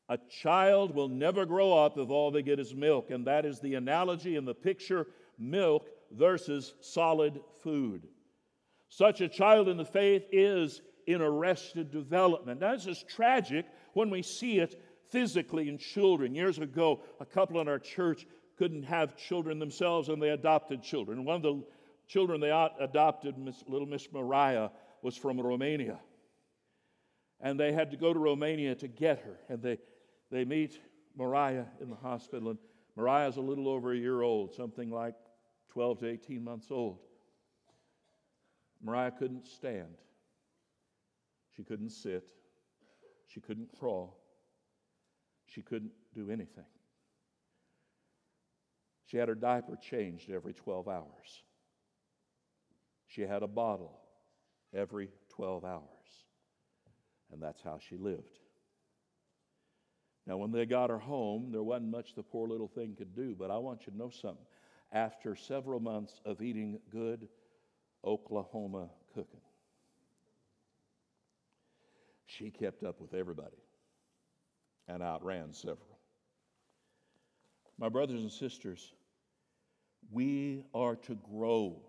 A 0.10 0.20
child 0.30 0.94
will 0.94 1.08
never 1.08 1.44
grow 1.44 1.74
up 1.74 1.98
if 1.98 2.12
all 2.12 2.30
they 2.30 2.44
get 2.44 2.60
is 2.60 2.75
milk, 2.75 3.10
and 3.10 3.25
that 3.25 3.48
is 3.48 3.60
the 3.60 3.74
analogy 3.74 4.36
and 4.36 4.48
the 4.48 4.54
picture 4.54 5.08
milk 5.39 5.88
versus 6.12 6.75
solid 6.82 7.42
food. 7.63 8.08
Such 8.89 9.22
a 9.22 9.27
child 9.27 9.70
in 9.70 9.77
the 9.77 9.86
faith 9.86 10.27
is 10.32 10.84
in 11.08 11.24
arrested 11.24 11.89
development. 11.89 12.62
Now, 12.62 12.75
this 12.75 12.86
is 12.86 13.04
tragic 13.10 13.65
when 13.94 14.12
we 14.12 14.22
see 14.22 14.60
it 14.60 14.80
physically 15.15 15.69
in 15.69 15.77
children. 15.77 16.36
Years 16.36 16.60
ago, 16.60 17.00
a 17.22 17.25
couple 17.25 17.62
in 17.62 17.69
our 17.69 17.79
church 17.79 18.27
couldn't 18.57 18.84
have 18.84 19.15
children 19.15 19.60
themselves 19.60 20.10
and 20.10 20.22
they 20.22 20.27
adopted 20.27 20.84
children. 20.84 21.24
One 21.24 21.38
of 21.38 21.41
the 21.41 21.63
children 22.05 22.41
they 22.41 22.51
adopted, 22.81 23.38
Miss, 23.38 23.63
little 23.65 23.88
Miss 23.88 24.12
Mariah, 24.12 24.67
was 25.01 25.15
from 25.15 25.39
Romania. 25.39 26.00
And 27.39 27.57
they 27.57 27.72
had 27.72 27.91
to 27.91 27.98
go 27.98 28.12
to 28.12 28.19
Romania 28.19 28.75
to 28.75 28.89
get 28.89 29.19
her. 29.19 29.39
And 29.48 29.62
they, 29.62 29.77
they 30.31 30.43
meet 30.43 30.81
Mariah 31.15 31.63
in 31.79 31.89
the 31.89 31.95
hospital. 31.95 32.50
And 32.50 32.60
Mariah's 32.98 33.38
a 33.38 33.41
little 33.41 33.69
over 33.69 33.93
a 33.93 33.98
year 33.98 34.22
old, 34.22 34.53
something 34.53 34.89
like 34.89 35.15
12 35.69 36.00
to 36.00 36.10
18 36.10 36.43
months 36.43 36.67
old. 36.72 37.00
Mariah 38.84 39.12
couldn't 39.12 39.48
stand. 39.48 39.95
She 41.55 41.63
couldn't 41.63 41.91
sit. 41.91 42.25
She 43.27 43.39
couldn't 43.39 43.69
crawl. 43.79 44.25
She 45.55 45.62
couldn't 45.62 45.93
do 46.13 46.29
anything. 46.29 46.65
She 49.05 49.15
had 49.15 49.29
her 49.29 49.35
diaper 49.35 49.77
changed 49.77 50.29
every 50.29 50.53
12 50.53 50.89
hours. 50.89 51.43
She 53.07 53.21
had 53.21 53.41
a 53.41 53.47
bottle 53.47 53.97
every 54.74 55.12
12 55.29 55.63
hours. 55.63 55.81
And 57.31 57.41
that's 57.41 57.62
how 57.62 57.79
she 57.79 57.95
lived. 57.95 58.39
Now, 60.27 60.35
when 60.38 60.51
they 60.51 60.65
got 60.65 60.89
her 60.89 61.00
home, 61.00 61.51
there 61.51 61.63
wasn't 61.63 61.91
much 61.91 62.15
the 62.15 62.24
poor 62.24 62.50
little 62.50 62.67
thing 62.67 62.95
could 62.97 63.15
do, 63.15 63.33
but 63.33 63.50
I 63.50 63.57
want 63.57 63.85
you 63.85 63.93
to 63.93 63.97
know 63.97 64.09
something. 64.09 64.45
After 64.91 65.35
several 65.35 65.79
months 65.79 66.19
of 66.25 66.41
eating 66.41 66.79
good 66.91 67.29
Oklahoma 68.03 68.89
cooking, 69.13 69.41
she 72.25 72.50
kept 72.50 72.83
up 72.83 73.00
with 73.00 73.13
everybody 73.13 73.64
and 74.88 75.01
outran 75.01 75.54
several. 75.54 76.00
My 77.77 77.89
brothers 77.89 78.22
and 78.22 78.32
sisters, 78.32 78.93
we 80.12 80.63
are 80.74 80.95
to 80.95 81.15
grow. 81.15 81.82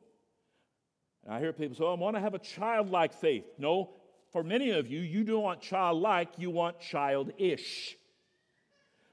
And 1.25 1.35
I 1.35 1.41
hear 1.41 1.53
people 1.53 1.77
say, 1.77 1.85
oh, 1.85 1.93
I 1.93 1.95
want 1.95 2.17
to 2.17 2.21
have 2.21 2.35
a 2.35 2.39
childlike 2.39 3.13
faith. 3.13 3.45
No, 3.59 3.91
for 4.33 4.43
many 4.43 4.71
of 4.71 4.89
you, 4.89 5.01
you 5.01 5.25
don't 5.25 5.43
want 5.43 5.61
childlike, 5.61 6.31
you 6.39 6.51
want 6.51 6.81
childish. 6.81 7.97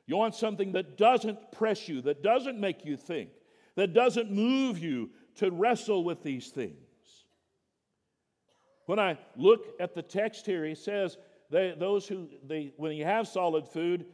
You 0.05 0.17
want 0.17 0.35
something 0.35 0.73
that 0.73 0.97
doesn't 0.97 1.51
press 1.51 1.87
you, 1.87 2.01
that 2.01 2.23
doesn't 2.23 2.59
make 2.59 2.85
you 2.85 2.97
think, 2.97 3.29
that 3.75 3.93
doesn't 3.93 4.31
move 4.31 4.79
you 4.79 5.11
to 5.35 5.49
wrestle 5.49 6.03
with 6.03 6.23
these 6.23 6.49
things. 6.49 6.75
When 8.85 8.99
I 8.99 9.17
look 9.37 9.67
at 9.79 9.95
the 9.95 10.01
text 10.01 10.45
here, 10.45 10.65
he 10.65 10.75
says, 10.75 11.17
they, 11.53 11.75
those 11.77 12.07
who, 12.07 12.27
they, 12.47 12.73
when 12.77 12.93
you 12.93 13.05
have 13.05 13.27
solid 13.27 13.67
food, 13.67 14.05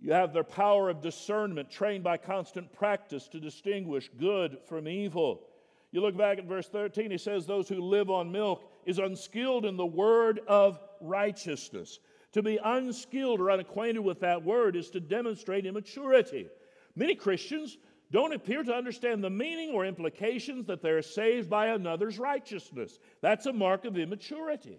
you 0.00 0.12
have 0.12 0.32
their 0.32 0.44
power 0.44 0.88
of 0.88 1.02
discernment, 1.02 1.70
trained 1.70 2.04
by 2.04 2.16
constant 2.16 2.72
practice 2.72 3.26
to 3.28 3.40
distinguish 3.40 4.08
good 4.16 4.58
from 4.68 4.86
evil. 4.86 5.42
You 5.90 6.02
look 6.02 6.16
back 6.16 6.38
at 6.38 6.44
verse 6.44 6.68
13, 6.68 7.10
he 7.10 7.18
says, 7.18 7.46
Those 7.46 7.68
who 7.68 7.80
live 7.80 8.10
on 8.10 8.30
milk 8.30 8.70
is 8.86 9.00
unskilled 9.00 9.64
in 9.64 9.76
the 9.76 9.84
word 9.84 10.40
of 10.46 10.78
righteousness. 11.00 11.98
To 12.32 12.42
be 12.42 12.60
unskilled 12.62 13.40
or 13.40 13.50
unacquainted 13.50 14.04
with 14.04 14.20
that 14.20 14.44
word 14.44 14.76
is 14.76 14.88
to 14.90 15.00
demonstrate 15.00 15.66
immaturity. 15.66 16.46
Many 16.94 17.16
Christians 17.16 17.76
don't 18.12 18.34
appear 18.34 18.62
to 18.62 18.72
understand 18.72 19.24
the 19.24 19.30
meaning 19.30 19.70
or 19.70 19.84
implications 19.84 20.66
that 20.66 20.80
they're 20.80 21.02
saved 21.02 21.50
by 21.50 21.68
another's 21.68 22.20
righteousness. 22.20 23.00
That's 23.20 23.46
a 23.46 23.52
mark 23.52 23.84
of 23.84 23.98
immaturity. 23.98 24.78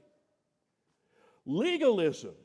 Legalism. 1.46 2.36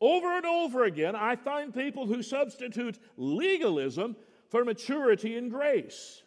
Over 0.00 0.36
and 0.36 0.46
over 0.46 0.84
again, 0.84 1.16
I 1.16 1.36
find 1.36 1.74
people 1.74 2.06
who 2.06 2.22
substitute 2.22 2.98
legalism 3.16 4.16
for 4.48 4.64
maturity 4.64 5.36
and 5.36 5.50
grace. 5.50 6.22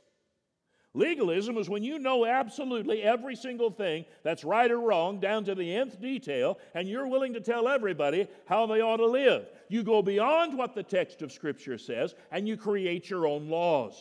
Legalism 0.94 1.58
is 1.58 1.70
when 1.70 1.84
you 1.84 2.00
know 2.00 2.26
absolutely 2.26 3.02
every 3.02 3.36
single 3.36 3.72
thing 3.72 4.04
that's 4.24 4.44
right 4.44 4.70
or 4.70 4.80
wrong 4.80 5.22
down 5.22 5.46
to 5.46 5.56
the 5.56 5.74
nth 5.74 6.02
detail, 6.02 6.60
and 6.74 6.90
you're 6.90 7.08
willing 7.08 7.34
to 7.34 7.40
tell 7.40 7.70
everybody 7.70 8.28
how 8.46 8.66
they 8.66 8.82
ought 8.82 8.98
to 8.98 9.06
live. 9.06 9.48
You 9.70 9.84
go 9.84 10.02
beyond 10.02 10.58
what 10.58 10.76
the 10.76 10.84
text 10.84 11.22
of 11.22 11.32
Scripture 11.32 11.78
says, 11.78 12.14
and 12.30 12.46
you 12.46 12.58
create 12.58 13.10
your 13.10 13.26
own 13.26 13.48
laws. 13.48 13.96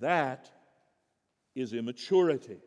That 0.00 0.50
is 1.54 1.72
immaturity. 1.72 2.58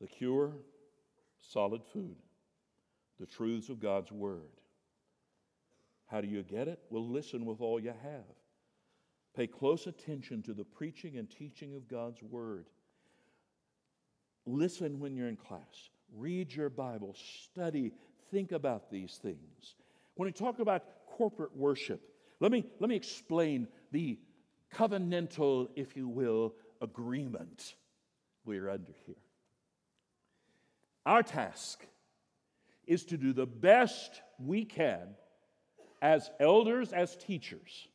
The 0.00 0.06
cure, 0.06 0.52
solid 1.38 1.82
food, 1.92 2.16
the 3.18 3.26
truths 3.26 3.68
of 3.68 3.80
God's 3.80 4.12
Word. 4.12 4.60
How 6.06 6.20
do 6.20 6.28
you 6.28 6.42
get 6.42 6.68
it? 6.68 6.80
Well, 6.90 7.08
listen 7.08 7.44
with 7.44 7.60
all 7.60 7.80
you 7.80 7.94
have. 8.02 8.24
Pay 9.34 9.46
close 9.46 9.86
attention 9.86 10.42
to 10.42 10.54
the 10.54 10.64
preaching 10.64 11.16
and 11.16 11.30
teaching 11.30 11.74
of 11.74 11.88
God's 11.88 12.22
Word. 12.22 12.66
Listen 14.46 15.00
when 15.00 15.16
you're 15.16 15.28
in 15.28 15.36
class. 15.36 15.90
Read 16.14 16.52
your 16.54 16.70
Bible. 16.70 17.14
Study. 17.42 17.92
Think 18.30 18.52
about 18.52 18.90
these 18.90 19.18
things. 19.22 19.74
When 20.14 20.26
we 20.26 20.32
talk 20.32 20.58
about 20.60 20.84
corporate 21.06 21.56
worship, 21.56 22.00
let 22.40 22.52
me, 22.52 22.64
let 22.80 22.88
me 22.88 22.96
explain 22.96 23.66
the 23.92 24.18
covenantal, 24.74 25.68
if 25.76 25.96
you 25.96 26.08
will, 26.08 26.54
agreement 26.80 27.74
we're 28.44 28.68
under 28.68 28.92
here. 29.06 29.16
Our 31.06 31.22
task 31.22 31.86
is 32.86 33.04
to 33.06 33.16
do 33.16 33.32
the 33.32 33.46
best 33.46 34.20
we 34.38 34.66
can 34.66 35.14
as 36.02 36.30
elders, 36.38 36.92
as 36.92 37.16
teachers, 37.16 37.88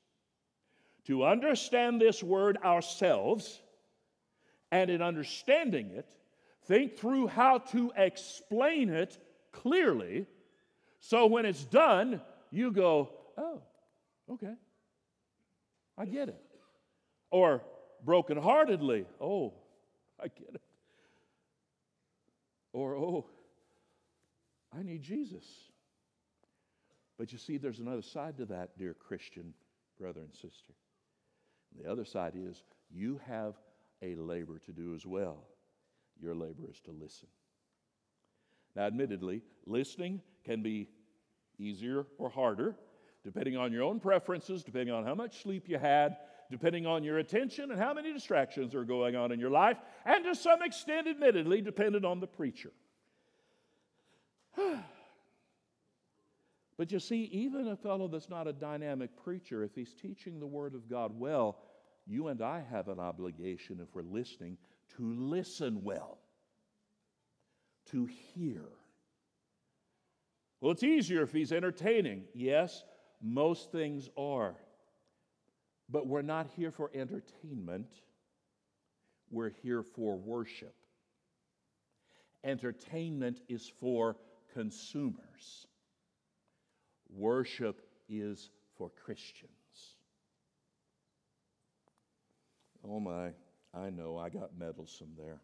to 1.05 1.25
understand 1.25 2.01
this 2.01 2.23
word 2.23 2.57
ourselves, 2.63 3.61
and 4.71 4.89
in 4.89 5.03
understanding 5.03 5.91
it, 5.91 6.09
think 6.65 6.97
through 6.97 7.27
how 7.27 7.59
to 7.59 7.91
explain 7.95 8.89
it 8.89 9.19
clearly 9.51 10.25
so 11.01 11.25
when 11.25 11.45
it's 11.45 11.65
done, 11.65 12.21
you 12.51 12.71
go, 12.71 13.09
oh, 13.35 13.61
okay, 14.31 14.53
I 15.97 16.05
get 16.05 16.29
it. 16.29 16.41
Or 17.31 17.63
brokenheartedly, 18.05 19.05
oh, 19.19 19.53
I 20.19 20.27
get 20.27 20.53
it. 20.53 20.61
Or, 22.73 22.95
oh, 22.95 23.25
I 24.77 24.83
need 24.83 25.01
Jesus. 25.01 25.45
But 27.17 27.31
you 27.31 27.37
see, 27.37 27.57
there's 27.57 27.79
another 27.79 28.01
side 28.01 28.37
to 28.37 28.45
that, 28.45 28.77
dear 28.77 28.93
Christian 28.93 29.53
brother 29.99 30.21
and 30.21 30.33
sister. 30.33 30.73
And 31.71 31.85
the 31.85 31.91
other 31.91 32.05
side 32.05 32.33
is 32.35 32.63
you 32.89 33.19
have 33.27 33.55
a 34.01 34.15
labor 34.15 34.59
to 34.65 34.71
do 34.71 34.95
as 34.95 35.05
well. 35.05 35.43
Your 36.19 36.33
labor 36.33 36.63
is 36.69 36.79
to 36.81 36.91
listen. 36.91 37.27
Now, 38.75 38.83
admittedly, 38.83 39.41
listening 39.65 40.21
can 40.43 40.63
be 40.63 40.87
easier 41.59 42.05
or 42.17 42.29
harder, 42.29 42.75
depending 43.23 43.57
on 43.57 43.71
your 43.71 43.83
own 43.83 43.99
preferences, 43.99 44.63
depending 44.63 44.93
on 44.93 45.05
how 45.05 45.13
much 45.13 45.43
sleep 45.43 45.67
you 45.67 45.77
had, 45.77 46.17
depending 46.51 46.85
on 46.85 47.03
your 47.03 47.17
attention 47.17 47.71
and 47.71 47.79
how 47.79 47.93
many 47.93 48.13
distractions 48.13 48.75
are 48.75 48.83
going 48.83 49.15
on 49.15 49.31
in 49.31 49.39
your 49.39 49.49
life, 49.49 49.77
and 50.05 50.23
to 50.25 50.35
some 50.35 50.61
extent, 50.61 51.07
admittedly, 51.07 51.61
dependent 51.61 52.05
on 52.05 52.19
the 52.19 52.27
preacher. 52.27 52.71
but 56.77 56.91
you 56.91 56.99
see, 56.99 57.23
even 57.31 57.69
a 57.69 57.75
fellow 57.75 58.07
that's 58.07 58.29
not 58.29 58.47
a 58.47 58.53
dynamic 58.53 59.09
preacher, 59.23 59.63
if 59.63 59.73
he's 59.73 59.93
teaching 59.93 60.39
the 60.39 60.45
Word 60.45 60.75
of 60.75 60.89
God 60.89 61.17
well, 61.17 61.57
you 62.05 62.27
and 62.27 62.41
I 62.41 62.63
have 62.69 62.89
an 62.89 62.99
obligation, 62.99 63.79
if 63.81 63.95
we're 63.95 64.01
listening, 64.01 64.57
to 64.97 65.13
listen 65.13 65.83
well, 65.83 66.17
to 67.91 68.05
hear. 68.05 68.65
Well, 70.59 70.71
it's 70.71 70.83
easier 70.83 71.23
if 71.23 71.31
he's 71.31 71.51
entertaining. 71.51 72.25
Yes, 72.33 72.83
most 73.21 73.71
things 73.71 74.09
are. 74.17 74.55
But 75.91 76.07
we're 76.07 76.21
not 76.21 76.47
here 76.55 76.71
for 76.71 76.89
entertainment, 76.93 77.87
we're 79.29 79.51
here 79.61 79.83
for 79.83 80.17
worship. 80.17 80.73
Entertainment 82.43 83.41
is 83.49 83.71
for 83.79 84.15
consumers, 84.53 85.67
worship 87.09 87.81
is 88.07 88.49
for 88.77 88.89
Christians. 88.89 89.51
Oh 92.83 92.99
my, 92.99 93.31
I 93.73 93.89
know 93.89 94.17
I 94.17 94.29
got 94.29 94.57
meddlesome 94.57 95.11
there. 95.17 95.41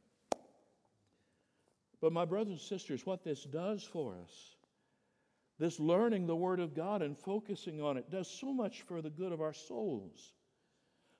But, 1.99 2.13
my 2.13 2.25
brothers 2.25 2.51
and 2.51 2.61
sisters, 2.61 3.05
what 3.05 3.23
this 3.23 3.43
does 3.43 3.83
for 3.83 4.15
us, 4.23 4.55
this 5.59 5.79
learning 5.79 6.27
the 6.27 6.35
Word 6.35 6.59
of 6.59 6.75
God 6.75 7.01
and 7.01 7.17
focusing 7.17 7.81
on 7.81 7.97
it, 7.97 8.11
does 8.11 8.29
so 8.29 8.53
much 8.53 8.83
for 8.83 9.01
the 9.01 9.09
good 9.09 9.31
of 9.31 9.41
our 9.41 9.53
souls. 9.53 10.33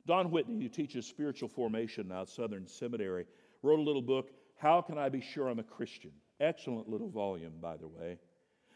Don 0.07 0.31
Whitney, 0.31 0.63
who 0.63 0.69
teaches 0.69 1.05
spiritual 1.05 1.49
formation 1.49 2.07
now 2.07 2.21
at 2.21 2.29
Southern 2.29 2.65
Seminary, 2.65 3.25
wrote 3.61 3.79
a 3.79 3.83
little 3.83 4.01
book, 4.01 4.31
How 4.55 4.81
Can 4.81 4.97
I 4.97 5.09
Be 5.09 5.21
Sure 5.21 5.49
I'm 5.49 5.59
a 5.59 5.63
Christian? 5.63 6.11
Excellent 6.39 6.89
little 6.89 7.09
volume, 7.09 7.53
by 7.61 7.75
the 7.77 7.87
way. 7.87 8.17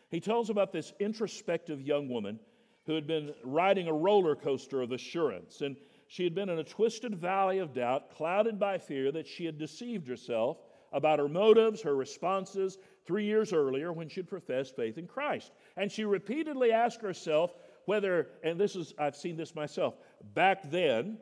He 0.10 0.20
tells 0.20 0.50
about 0.50 0.74
this 0.74 0.92
introspective 1.00 1.82
young 1.82 2.10
woman 2.10 2.38
who 2.86 2.96
had 2.96 3.08
been 3.08 3.34
riding 3.44 3.88
a 3.88 3.94
roller 3.94 4.36
coaster 4.36 4.82
of 4.82 4.92
assurance. 4.92 5.62
And 5.62 5.78
she 6.08 6.26
had 6.26 6.36
been 6.36 6.50
in 6.50 6.60
a 6.60 6.64
twisted 6.64 7.16
valley 7.16 7.60
of 7.60 7.74
doubt, 7.74 8.12
clouded 8.12 8.60
by 8.60 8.78
fear 8.78 9.12
that 9.14 9.28
she 9.28 9.46
had 9.46 9.58
deceived 9.58 10.08
herself 10.08 10.58
about 10.92 11.20
her 11.20 11.30
motives, 11.30 11.82
her 11.82 11.96
responses 11.96 12.78
three 13.06 13.24
years 13.24 13.54
earlier 13.54 13.94
when 13.94 14.10
she 14.10 14.20
had 14.20 14.28
professed 14.28 14.76
faith 14.76 14.98
in 14.98 15.08
Christ. 15.08 15.54
And 15.78 15.90
she 15.90 16.04
repeatedly 16.04 16.74
asked 16.74 17.02
herself 17.02 17.54
whether, 17.86 18.28
and 18.44 18.60
this 18.60 18.76
is, 18.76 18.94
I've 18.98 19.16
seen 19.16 19.38
this 19.38 19.56
myself, 19.56 19.96
back 20.34 20.70
then, 20.70 21.18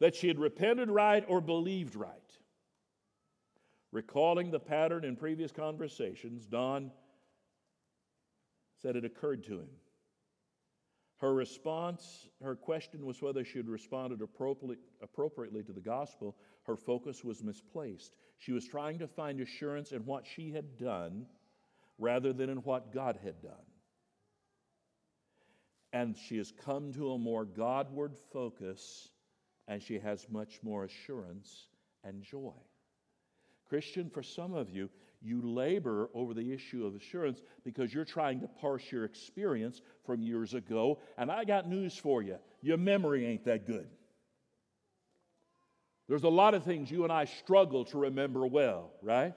that 0.00 0.14
she 0.14 0.28
had 0.28 0.38
repented 0.38 0.90
right 0.90 1.24
or 1.28 1.40
believed 1.40 1.96
right. 1.96 2.12
Recalling 3.90 4.50
the 4.50 4.60
pattern 4.60 5.04
in 5.04 5.16
previous 5.16 5.50
conversations, 5.50 6.46
Don 6.46 6.90
said 8.80 8.96
it 8.96 9.04
occurred 9.04 9.44
to 9.44 9.58
him 9.58 9.68
her 11.18 11.34
response, 11.34 12.28
her 12.42 12.54
question 12.54 13.04
was 13.04 13.20
whether 13.20 13.44
she 13.44 13.58
had 13.58 13.68
responded 13.68 14.22
appropriately 14.22 15.62
to 15.64 15.72
the 15.72 15.80
gospel. 15.80 16.36
Her 16.62 16.76
focus 16.76 17.24
was 17.24 17.42
misplaced. 17.42 18.14
She 18.38 18.52
was 18.52 18.66
trying 18.66 19.00
to 19.00 19.08
find 19.08 19.40
assurance 19.40 19.90
in 19.90 20.04
what 20.06 20.24
she 20.26 20.52
had 20.52 20.78
done 20.78 21.26
rather 21.98 22.32
than 22.32 22.48
in 22.50 22.58
what 22.58 22.92
God 22.92 23.18
had 23.22 23.42
done. 23.42 23.66
And 25.92 26.16
she 26.16 26.36
has 26.38 26.52
come 26.64 26.92
to 26.92 27.12
a 27.12 27.18
more 27.18 27.44
Godward 27.44 28.14
focus, 28.32 29.08
and 29.66 29.82
she 29.82 29.98
has 29.98 30.26
much 30.30 30.60
more 30.62 30.84
assurance 30.84 31.68
and 32.04 32.22
joy. 32.22 32.52
Christian, 33.68 34.10
for 34.10 34.22
some 34.22 34.54
of 34.54 34.70
you, 34.70 34.88
you 35.20 35.42
labor 35.42 36.10
over 36.14 36.32
the 36.32 36.52
issue 36.52 36.86
of 36.86 36.94
assurance 36.94 37.42
because 37.64 37.92
you're 37.92 38.04
trying 38.04 38.40
to 38.40 38.46
parse 38.46 38.90
your 38.90 39.04
experience 39.04 39.82
from 40.06 40.22
years 40.22 40.54
ago. 40.54 40.98
And 41.16 41.30
I 41.30 41.44
got 41.44 41.68
news 41.68 41.96
for 41.96 42.22
you 42.22 42.38
your 42.60 42.76
memory 42.76 43.24
ain't 43.26 43.44
that 43.44 43.66
good. 43.66 43.88
There's 46.08 46.24
a 46.24 46.28
lot 46.28 46.54
of 46.54 46.64
things 46.64 46.90
you 46.90 47.04
and 47.04 47.12
I 47.12 47.26
struggle 47.26 47.84
to 47.86 47.98
remember 47.98 48.46
well, 48.46 48.92
right? 49.02 49.34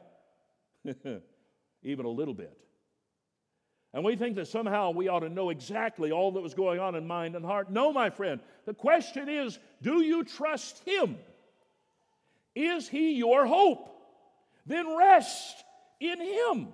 Even 1.84 2.06
a 2.06 2.10
little 2.10 2.34
bit. 2.34 2.58
And 3.94 4.06
we 4.06 4.16
think 4.16 4.36
that 4.38 4.48
somehow 4.48 4.92
we 4.92 5.10
ought 5.10 5.20
to 5.20 5.30
know 5.30 5.50
exactly 5.50 6.12
all 6.12 6.32
that 6.34 6.42
was 6.42 6.54
going 6.54 6.80
on 6.80 6.96
in 6.96 7.06
mind 7.06 7.36
and 7.36 7.46
heart. 7.46 7.70
No, 7.70 7.92
my 7.92 8.10
friend. 8.10 8.40
The 8.66 8.74
question 8.74 9.28
is 9.28 9.60
do 9.82 10.02
you 10.02 10.24
trust 10.24 10.82
Him? 10.86 11.18
Is 12.56 12.88
He 12.88 13.14
your 13.14 13.46
hope? 13.46 13.90
Then 14.66 14.96
rest 14.96 15.64
in 16.00 16.20
Him. 16.22 16.70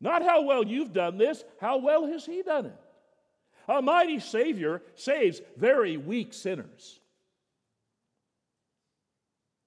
Not 0.00 0.22
how 0.22 0.42
well 0.42 0.64
you've 0.64 0.92
done 0.92 1.18
this, 1.18 1.42
how 1.60 1.78
well 1.78 2.06
has 2.06 2.24
He 2.24 2.42
done 2.42 2.66
it? 2.66 2.80
A 3.68 3.82
mighty 3.82 4.18
Savior 4.18 4.82
saves 4.94 5.40
very 5.56 5.96
weak 5.96 6.32
sinners. 6.32 6.98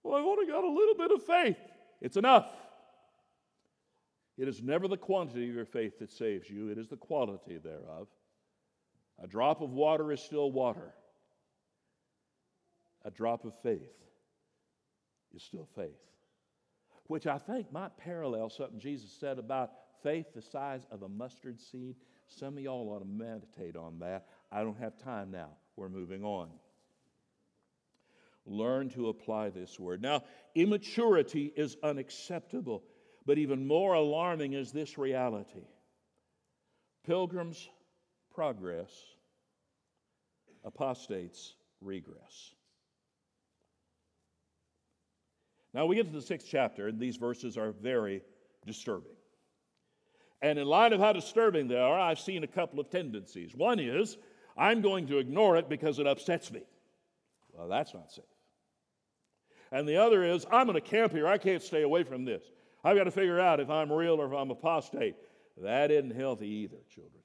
Well, 0.04 0.16
I've 0.16 0.26
only 0.26 0.48
got 0.48 0.64
a 0.64 0.70
little 0.70 0.96
bit 0.96 1.12
of 1.12 1.24
faith. 1.24 1.58
It's 2.02 2.18
enough. 2.18 2.48
It 4.38 4.48
is 4.48 4.62
never 4.62 4.88
the 4.88 4.98
quantity 4.98 5.48
of 5.50 5.56
your 5.56 5.66
faith 5.66 6.00
that 6.00 6.12
saves 6.12 6.50
you, 6.50 6.70
it 6.70 6.78
is 6.78 6.88
the 6.88 6.98
quality 6.98 7.58
thereof. 7.58 8.08
A 9.22 9.28
drop 9.28 9.62
of 9.62 9.72
water 9.72 10.12
is 10.12 10.22
still 10.22 10.52
water, 10.52 10.94
a 13.06 13.12
drop 13.12 13.46
of 13.46 13.54
faith 13.62 13.94
is 15.36 15.44
still 15.44 15.68
faith 15.76 16.04
which 17.08 17.28
I 17.28 17.38
think 17.38 17.72
might 17.72 17.98
parallel 17.98 18.50
something 18.50 18.80
Jesus 18.80 19.12
said 19.12 19.38
about 19.38 19.72
faith 20.02 20.28
the 20.34 20.42
size 20.42 20.86
of 20.92 21.04
a 21.04 21.10
mustard 21.10 21.60
seed. 21.60 21.96
Some 22.28 22.58
of 22.58 22.64
y'all 22.64 22.90
ought 22.90 23.00
to 23.00 23.06
meditate 23.06 23.76
on 23.76 24.00
that. 24.00 24.28
I 24.52 24.64
don't 24.64 24.80
have 24.80 24.98
time 24.98 25.32
now. 25.32 25.50
We're 25.76 25.90
moving 25.90 26.24
on. 26.24 26.50
Learn 28.46 28.90
to 28.90 29.10
apply 29.10 29.50
this 29.50 29.80
word. 29.80 30.02
Now, 30.02 30.24
immaturity 30.56 31.54
is 31.56 31.78
unacceptable, 31.84 32.84
but 33.26 33.38
even 33.38 33.68
more 33.68 33.94
alarming 33.94 34.54
is 34.54 34.72
this 34.72 34.98
reality 34.98 35.66
pilgrims 37.06 37.70
progress, 38.34 38.92
apostates 40.64 41.56
regress. 41.82 42.56
Now 45.74 45.86
we 45.86 45.96
get 45.96 46.06
to 46.06 46.12
the 46.12 46.22
sixth 46.22 46.48
chapter, 46.50 46.88
and 46.88 47.00
these 47.00 47.18
verses 47.18 47.58
are 47.58 47.72
very 47.72 48.22
disturbing. 48.66 49.16
And 50.42 50.60
in 50.60 50.68
light 50.68 50.94
of 50.94 51.00
how 51.00 51.14
disturbing 51.14 51.68
they 51.68 51.78
are, 51.78 52.00
I've 52.00 52.20
seen 52.20 52.44
a 52.44 52.48
couple 52.48 52.80
of 52.80 52.90
tendencies. 52.90 53.56
One 53.56 53.80
is, 53.80 54.18
I'm 54.58 54.82
going 54.82 55.08
to 55.08 55.18
ignore 55.18 55.58
it 55.58 55.70
because 55.70 56.00
it 56.00 56.08
upsets 56.08 56.52
me. 56.52 56.62
Well, 57.54 57.68
that's 57.68 57.94
not 57.94 58.12
safe. 58.12 58.26
And 59.72 59.88
the 59.88 59.98
other 59.98 60.24
is, 60.24 60.46
I'm 60.52 60.68
going 60.68 60.80
to 60.80 60.82
camp 60.82 61.14
here. 61.14 61.28
I 61.28 61.38
can't 61.38 61.64
stay 61.64 61.82
away 61.82 62.04
from 62.04 62.26
this. 62.26 62.44
I've 62.84 62.98
got 62.98 63.06
to 63.06 63.12
figure 63.12 63.40
out 63.40 63.60
if 63.60 63.70
I'm 63.70 63.92
real 63.92 64.20
or 64.22 64.28
if 64.28 64.34
I'm 64.34 64.52
apostate. 64.52 65.16
That 65.58 65.92
isn't 65.92 66.16
healthy 66.16 66.48
either, 66.48 66.78
children. 66.94 67.22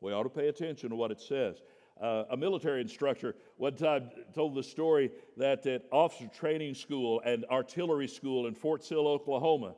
We 0.00 0.12
ought 0.12 0.24
to 0.24 0.28
pay 0.28 0.48
attention 0.48 0.90
to 0.90 0.96
what 0.96 1.10
it 1.10 1.20
says. 1.20 1.62
Uh, 2.00 2.24
a 2.30 2.36
military 2.36 2.82
instructor 2.82 3.34
one 3.56 3.74
time 3.74 4.10
told 4.34 4.54
the 4.54 4.62
story 4.62 5.10
that 5.38 5.66
at 5.66 5.86
officer 5.90 6.28
training 6.28 6.74
school 6.74 7.22
and 7.24 7.46
artillery 7.50 8.06
school 8.06 8.46
in 8.46 8.54
Fort 8.54 8.84
Sill, 8.84 9.08
Oklahoma, 9.08 9.74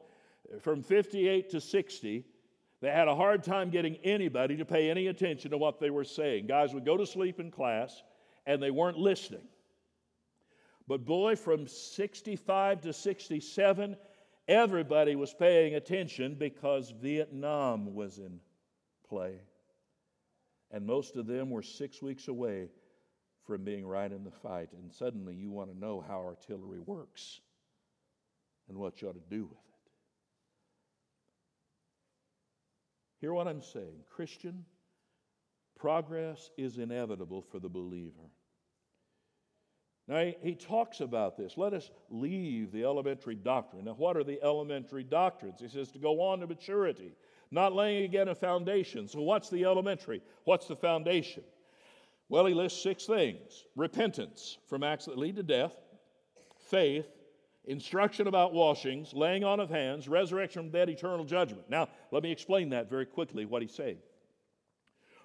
from 0.60 0.82
58 0.82 1.48
to 1.50 1.60
60, 1.60 2.24
they 2.80 2.90
had 2.90 3.06
a 3.06 3.14
hard 3.14 3.44
time 3.44 3.70
getting 3.70 3.96
anybody 4.04 4.56
to 4.56 4.64
pay 4.64 4.90
any 4.90 5.06
attention 5.06 5.52
to 5.52 5.58
what 5.58 5.78
they 5.78 5.90
were 5.90 6.04
saying. 6.04 6.46
Guys 6.46 6.74
would 6.74 6.84
go 6.84 6.96
to 6.96 7.06
sleep 7.06 7.38
in 7.38 7.50
class 7.50 8.02
and 8.46 8.62
they 8.62 8.70
weren't 8.70 8.98
listening. 8.98 9.46
But 10.88 11.04
boy, 11.04 11.36
from 11.36 11.68
65 11.68 12.80
to 12.80 12.92
67, 12.92 13.96
everybody 14.48 15.14
was 15.14 15.34
paying 15.34 15.74
attention 15.74 16.34
because 16.34 16.92
Vietnam 17.00 17.94
was 17.94 18.18
in 18.18 18.40
play 19.08 19.40
and 20.70 20.84
most 20.84 21.16
of 21.16 21.26
them 21.26 21.50
were 21.50 21.62
six 21.62 22.02
weeks 22.02 22.28
away 22.28 22.68
from 23.46 23.64
being 23.64 23.86
right 23.86 24.12
in 24.12 24.24
the 24.24 24.30
fight. 24.30 24.68
And 24.72 24.92
suddenly 24.92 25.34
you 25.34 25.50
want 25.50 25.70
to 25.72 25.78
know 25.78 26.04
how 26.06 26.20
artillery 26.20 26.80
works 26.80 27.40
and 28.68 28.76
what 28.76 29.00
you 29.00 29.08
ought 29.08 29.14
to 29.14 29.34
do 29.34 29.44
with 29.44 29.52
it. 29.52 29.90
Hear 33.20 33.32
what 33.32 33.48
I'm 33.48 33.62
saying 33.62 34.04
Christian, 34.10 34.64
progress 35.78 36.50
is 36.58 36.78
inevitable 36.78 37.42
for 37.42 37.58
the 37.58 37.68
believer. 37.68 38.30
Now, 40.08 40.24
he, 40.24 40.36
he, 40.40 40.54
talks 40.54 41.00
about 41.00 41.36
this. 41.36 41.58
Let 41.58 41.74
us 41.74 41.90
leave 42.08 42.72
the 42.72 42.82
elementary 42.82 43.34
doctrine. 43.34 43.84
Now, 43.84 43.92
what 43.92 44.16
are 44.16 44.24
the 44.24 44.42
elementary 44.42 45.04
doctrines? 45.04 45.60
He 45.60 45.68
says 45.68 45.90
to 45.92 45.98
go 45.98 46.22
on 46.22 46.40
to 46.40 46.46
maturity, 46.46 47.12
not 47.50 47.74
laying 47.74 48.04
again 48.04 48.28
a 48.28 48.34
foundation. 48.34 49.06
So, 49.06 49.20
what's 49.20 49.50
the 49.50 49.64
elementary? 49.64 50.22
What's 50.44 50.66
the 50.66 50.76
foundation? 50.76 51.42
Well, 52.30 52.46
he 52.46 52.54
lists 52.54 52.82
six 52.82 53.04
things 53.04 53.64
repentance 53.76 54.56
from 54.66 54.82
acts 54.82 55.04
that 55.04 55.18
lead 55.18 55.36
to 55.36 55.42
death, 55.42 55.74
faith 56.70 57.06
instruction 57.68 58.26
about 58.26 58.54
washings, 58.54 59.12
laying 59.12 59.44
on 59.44 59.60
of 59.60 59.68
hands, 59.68 60.08
resurrection 60.08 60.62
from 60.62 60.70
dead, 60.70 60.88
eternal 60.88 61.24
judgment. 61.24 61.68
Now, 61.68 61.88
let 62.10 62.22
me 62.22 62.32
explain 62.32 62.70
that 62.70 62.88
very 62.88 63.04
quickly, 63.06 63.44
what 63.44 63.62
he's 63.62 63.74
saying. 63.74 63.98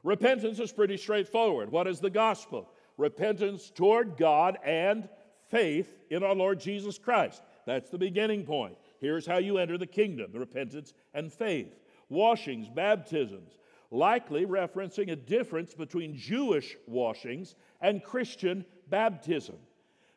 Repentance 0.03 0.59
is 0.59 0.71
pretty 0.71 0.97
straightforward. 0.97 1.71
What 1.71 1.87
is 1.87 2.01
the 2.01 2.09
gospel? 2.09 2.69
Repentance 2.97 3.69
toward 3.69 4.17
God 4.17 4.57
and 4.63 5.07
faith 5.49 5.95
in 6.09 6.23
our 6.23 6.35
Lord 6.35 6.59
Jesus 6.59 6.97
Christ. 6.97 7.41
That's 7.65 7.89
the 7.89 7.97
beginning 7.97 8.43
point. 8.43 8.77
Here's 8.99 9.25
how 9.25 9.37
you 9.37 9.57
enter 9.57 9.77
the 9.77 9.87
kingdom 9.87 10.31
repentance 10.33 10.93
and 11.13 11.31
faith. 11.31 11.79
Washings, 12.09 12.69
baptisms, 12.69 13.57
likely 13.91 14.45
referencing 14.45 15.11
a 15.11 15.15
difference 15.15 15.73
between 15.73 16.17
Jewish 16.17 16.75
washings 16.87 17.55
and 17.81 18.03
Christian 18.03 18.65
baptism. 18.89 19.55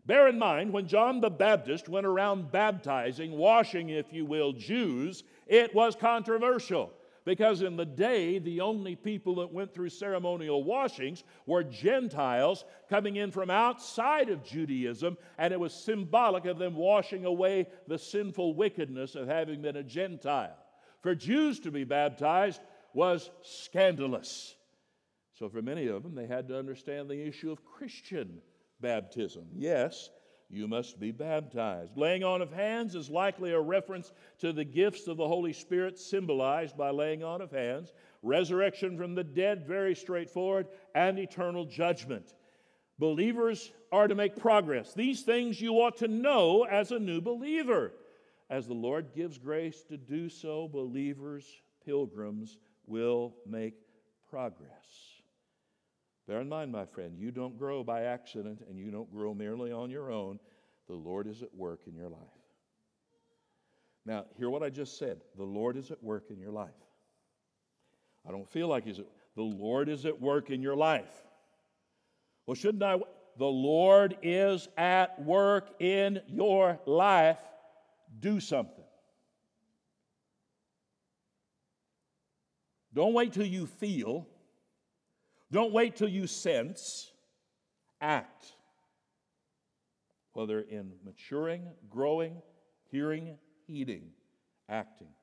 Bear 0.06 0.28
in 0.28 0.38
mind, 0.38 0.72
when 0.72 0.86
John 0.86 1.20
the 1.20 1.30
Baptist 1.30 1.88
went 1.88 2.06
around 2.06 2.52
baptizing, 2.52 3.32
washing, 3.32 3.88
if 3.88 4.12
you 4.12 4.24
will, 4.24 4.52
Jews, 4.52 5.24
it 5.48 5.74
was 5.74 5.96
controversial. 5.96 6.92
Because 7.26 7.60
in 7.60 7.76
the 7.76 7.84
day, 7.84 8.38
the 8.38 8.60
only 8.60 8.94
people 8.94 9.34
that 9.34 9.52
went 9.52 9.74
through 9.74 9.88
ceremonial 9.88 10.62
washings 10.62 11.24
were 11.44 11.64
Gentiles 11.64 12.64
coming 12.88 13.16
in 13.16 13.32
from 13.32 13.50
outside 13.50 14.30
of 14.30 14.44
Judaism, 14.44 15.18
and 15.36 15.52
it 15.52 15.58
was 15.58 15.74
symbolic 15.74 16.44
of 16.44 16.58
them 16.58 16.76
washing 16.76 17.24
away 17.24 17.66
the 17.88 17.98
sinful 17.98 18.54
wickedness 18.54 19.16
of 19.16 19.26
having 19.26 19.60
been 19.60 19.74
a 19.74 19.82
Gentile. 19.82 20.56
For 21.02 21.16
Jews 21.16 21.58
to 21.60 21.72
be 21.72 21.82
baptized 21.82 22.60
was 22.94 23.28
scandalous. 23.42 24.54
So, 25.32 25.48
for 25.48 25.60
many 25.60 25.88
of 25.88 26.04
them, 26.04 26.14
they 26.14 26.28
had 26.28 26.46
to 26.48 26.56
understand 26.56 27.10
the 27.10 27.26
issue 27.26 27.50
of 27.50 27.64
Christian 27.64 28.40
baptism. 28.80 29.48
Yes, 29.52 30.10
you 30.48 30.68
must 30.68 31.00
be 31.00 31.10
baptized. 31.10 31.96
Laying 31.96 32.22
on 32.22 32.40
of 32.40 32.52
hands 32.52 32.94
is 32.94 33.10
likely 33.10 33.52
a 33.52 33.60
reference 33.60 34.12
to 34.38 34.52
the 34.52 34.64
gifts 34.64 35.08
of 35.08 35.16
the 35.16 35.26
Holy 35.26 35.52
Spirit 35.52 35.98
symbolized 35.98 36.76
by 36.76 36.90
laying 36.90 37.24
on 37.24 37.40
of 37.40 37.50
hands, 37.50 37.92
resurrection 38.22 38.96
from 38.96 39.14
the 39.14 39.24
dead, 39.24 39.66
very 39.66 39.94
straightforward, 39.94 40.68
and 40.94 41.18
eternal 41.18 41.64
judgment. 41.64 42.34
Believers 42.98 43.72
are 43.92 44.08
to 44.08 44.14
make 44.14 44.36
progress. 44.36 44.94
These 44.94 45.22
things 45.22 45.60
you 45.60 45.74
ought 45.74 45.98
to 45.98 46.08
know 46.08 46.64
as 46.64 46.92
a 46.92 46.98
new 46.98 47.20
believer. 47.20 47.92
As 48.48 48.66
the 48.66 48.74
Lord 48.74 49.14
gives 49.14 49.38
grace 49.38 49.82
to 49.88 49.96
do 49.96 50.28
so, 50.28 50.68
believers, 50.68 51.44
pilgrims 51.84 52.58
will 52.86 53.34
make 53.44 53.74
progress. 54.30 55.05
Bear 56.26 56.40
in 56.40 56.48
mind, 56.48 56.72
my 56.72 56.84
friend, 56.84 57.16
you 57.16 57.30
don't 57.30 57.56
grow 57.56 57.84
by 57.84 58.02
accident 58.02 58.60
and 58.68 58.78
you 58.78 58.90
don't 58.90 59.10
grow 59.12 59.32
merely 59.32 59.70
on 59.70 59.90
your 59.90 60.10
own. 60.10 60.40
The 60.88 60.94
Lord 60.94 61.26
is 61.26 61.42
at 61.42 61.54
work 61.54 61.80
in 61.86 61.94
your 61.94 62.08
life. 62.08 62.20
Now, 64.04 64.24
hear 64.36 64.50
what 64.50 64.62
I 64.62 64.70
just 64.70 64.98
said. 64.98 65.20
The 65.36 65.44
Lord 65.44 65.76
is 65.76 65.90
at 65.90 66.02
work 66.02 66.30
in 66.30 66.38
your 66.38 66.52
life. 66.52 66.70
I 68.26 68.32
don't 68.32 68.48
feel 68.48 68.68
like 68.68 68.84
He's 68.84 68.98
at 68.98 69.06
The 69.36 69.42
Lord 69.42 69.88
is 69.88 70.04
at 70.04 70.20
work 70.20 70.50
in 70.50 70.62
your 70.62 70.76
life. 70.76 71.12
Well, 72.46 72.54
shouldn't 72.54 72.82
I? 72.82 72.98
The 73.38 73.44
Lord 73.44 74.16
is 74.22 74.68
at 74.76 75.22
work 75.22 75.80
in 75.80 76.20
your 76.28 76.80
life. 76.86 77.38
Do 78.18 78.40
something. 78.40 78.84
Don't 82.94 83.12
wait 83.12 83.32
till 83.32 83.46
you 83.46 83.66
feel. 83.66 84.26
Don't 85.56 85.72
wait 85.72 85.96
till 85.96 86.10
you 86.10 86.26
sense, 86.26 87.12
act. 88.02 88.52
Whether 90.34 90.60
in 90.60 90.92
maturing, 91.02 91.62
growing, 91.88 92.42
hearing, 92.90 93.38
heeding, 93.66 94.10
acting. 94.68 95.14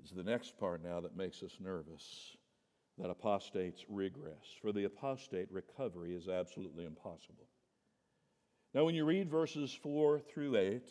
It's 0.00 0.10
the 0.10 0.22
next 0.22 0.58
part 0.58 0.84
now 0.84 1.00
that 1.00 1.16
makes 1.16 1.42
us 1.42 1.56
nervous 1.60 2.36
that 2.98 3.08
apostates 3.08 3.86
regress. 3.88 4.44
For 4.60 4.70
the 4.70 4.84
apostate, 4.84 5.50
recovery 5.50 6.14
is 6.14 6.28
absolutely 6.28 6.84
impossible. 6.84 7.48
Now, 8.74 8.84
when 8.84 8.94
you 8.94 9.06
read 9.06 9.30
verses 9.30 9.72
4 9.82 10.20
through 10.20 10.58
8, 10.58 10.82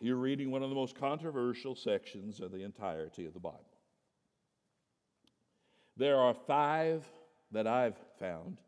you're 0.00 0.14
reading 0.14 0.52
one 0.52 0.62
of 0.62 0.68
the 0.68 0.76
most 0.76 0.94
controversial 0.94 1.74
sections 1.74 2.38
of 2.38 2.52
the 2.52 2.62
entirety 2.62 3.26
of 3.26 3.34
the 3.34 3.40
Bible. 3.40 3.77
There 5.98 6.16
are 6.16 6.32
five 6.32 7.04
that 7.50 7.66
I've 7.66 7.98
found 8.20 8.58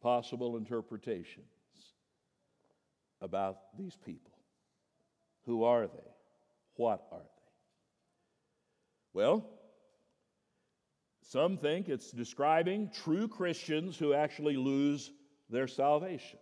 possible 0.00 0.56
interpretations 0.56 1.44
about 3.20 3.76
these 3.76 3.96
people. 3.96 4.32
Who 5.46 5.64
are 5.64 5.88
they? 5.88 6.10
What 6.76 7.04
are 7.10 7.18
they? 7.18 7.24
Well, 9.12 9.44
some 11.22 11.56
think 11.56 11.88
it's 11.88 12.12
describing 12.12 12.90
true 13.04 13.26
Christians 13.26 13.98
who 13.98 14.14
actually 14.14 14.56
lose 14.56 15.10
their 15.50 15.66
salvation. 15.66 16.38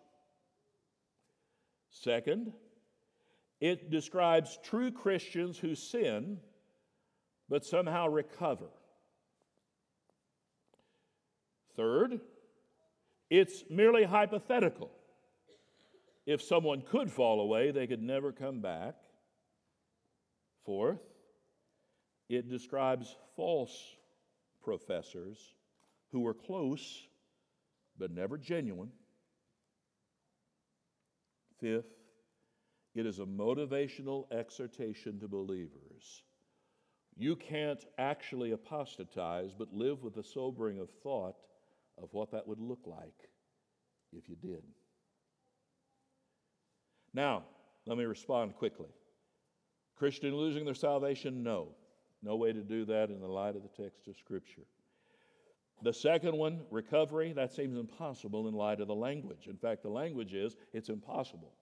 Second, 1.91 2.53
it 3.61 3.91
describes 3.91 4.59
true 4.63 4.91
Christians 4.91 5.59
who 5.59 5.75
sin 5.75 6.39
but 7.49 7.65
somehow 7.65 8.09
recover. 8.09 8.69
Third, 11.79 12.21
it's 13.31 13.63
merely 13.71 14.03
hypothetical. 14.03 14.91
If 16.27 16.43
someone 16.43 16.83
could 16.83 17.09
fall 17.09 17.41
away, 17.41 17.71
they 17.71 17.87
could 17.87 18.03
never 18.03 18.33
come 18.33 18.61
back. 18.61 18.97
Fourth, 20.65 20.99
it 22.29 22.51
describes 22.51 23.15
false 23.37 23.81
professors 24.61 25.39
who 26.11 26.21
were 26.21 26.35
close 26.35 27.07
but 27.97 28.11
never 28.11 28.37
genuine. 28.37 28.91
Fifth, 31.61 31.95
it 32.97 33.07
is 33.07 33.21
a 33.21 33.25
motivational 33.25 34.27
exhortation 34.33 35.21
to 35.21 35.29
believers. 35.29 36.25
You 37.17 37.37
can't 37.37 37.85
actually 37.99 38.51
apostatize, 38.51 39.53
but 39.57 39.73
live 39.73 40.03
with 40.03 40.15
the 40.15 40.25
sobering 40.25 40.81
of 40.81 40.91
thought 41.05 41.37
of 42.03 42.09
what 42.13 42.31
that 42.33 42.47
would 42.47 42.61
look 42.61 42.81
like 42.87 43.31
if 44.13 44.29
you 44.29 44.37
did. 44.37 44.63
Now, 47.15 47.45
let 47.87 47.99
me 47.99 48.05
respond 48.05 48.55
quickly. 48.55 48.91
Christian 49.97 50.35
losing 50.35 50.65
their 50.65 50.75
salvation? 50.75 51.43
No. 51.43 51.69
No 52.23 52.37
way 52.37 52.53
to 52.53 52.63
do 52.63 52.85
that 52.87 53.11
in 53.11 53.21
the 53.21 53.29
light 53.29 53.57
of 53.57 53.63
the 53.63 53.83
text 53.83 54.09
of 54.09 54.17
Scripture. 54.17 54.67
The 55.83 55.93
second 55.93 56.37
one, 56.37 56.61
recovery, 56.71 57.33
that 57.35 57.53
seems 57.53 57.79
impossible 57.79 58.49
in 58.49 58.55
light 58.55 58.81
of 58.81 58.89
the 58.89 58.95
language. 58.95 59.47
In 59.47 59.57
fact, 59.57 59.83
the 59.83 59.89
language 59.89 60.35
is 60.35 60.57
it's 60.73 60.89
impossible 60.89 61.53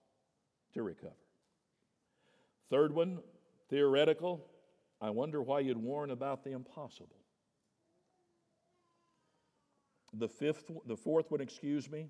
to 0.72 0.83
recover. 0.83 1.12
Third 2.70 2.94
one, 2.94 3.18
theoretical. 3.68 4.46
I 5.01 5.11
wonder 5.11 5.42
why 5.42 5.61
you'd 5.61 5.77
warn 5.77 6.11
about 6.11 6.44
the 6.44 6.53
impossible. 6.53 7.16
The 10.18 10.29
fifth, 10.29 10.70
the 10.87 10.96
fourth 10.96 11.31
one, 11.31 11.40
excuse 11.40 11.90
me, 11.90 12.09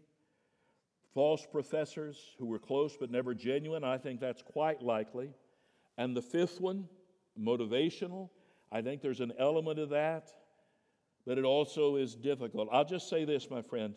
false 1.15 1.47
professors 1.51 2.37
who 2.39 2.47
were 2.47 2.59
close 2.59 2.97
but 2.99 3.11
never 3.11 3.35
genuine. 3.35 3.85
I 3.85 3.99
think 3.99 4.21
that's 4.21 4.43
quite 4.43 4.83
likely. 4.83 5.31
And 5.99 6.17
the 6.17 6.23
fifth 6.23 6.61
one, 6.61 6.89
motivational. 7.41 8.29
I 8.71 8.83
think 8.83 9.01
there's 9.01 9.21
an 9.21 9.33
element 9.39 9.79
of 9.79 9.91
that, 9.91 10.31
but 11.27 11.39
it 11.39 11.45
also 11.45 11.97
is 11.97 12.15
difficult. 12.15 12.69
I'll 12.71 12.85
just 12.85 13.09
say 13.09 13.25
this, 13.25 13.51
my 13.51 13.63
friend. 13.63 13.95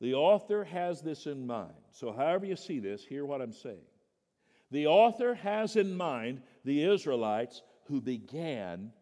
The 0.00 0.14
author 0.14 0.64
has 0.64 1.00
this 1.00 1.26
in 1.26 1.46
mind. 1.46 1.74
So, 1.92 2.12
however 2.12 2.46
you 2.46 2.56
see 2.56 2.80
this, 2.80 3.04
hear 3.04 3.24
what 3.24 3.40
I'm 3.40 3.52
saying. 3.52 3.84
The 4.70 4.86
author 4.86 5.34
has 5.34 5.76
in 5.76 5.96
mind 5.96 6.42
the 6.64 6.84
Israelites 6.84 7.62
who 7.84 8.00
began 8.00 8.92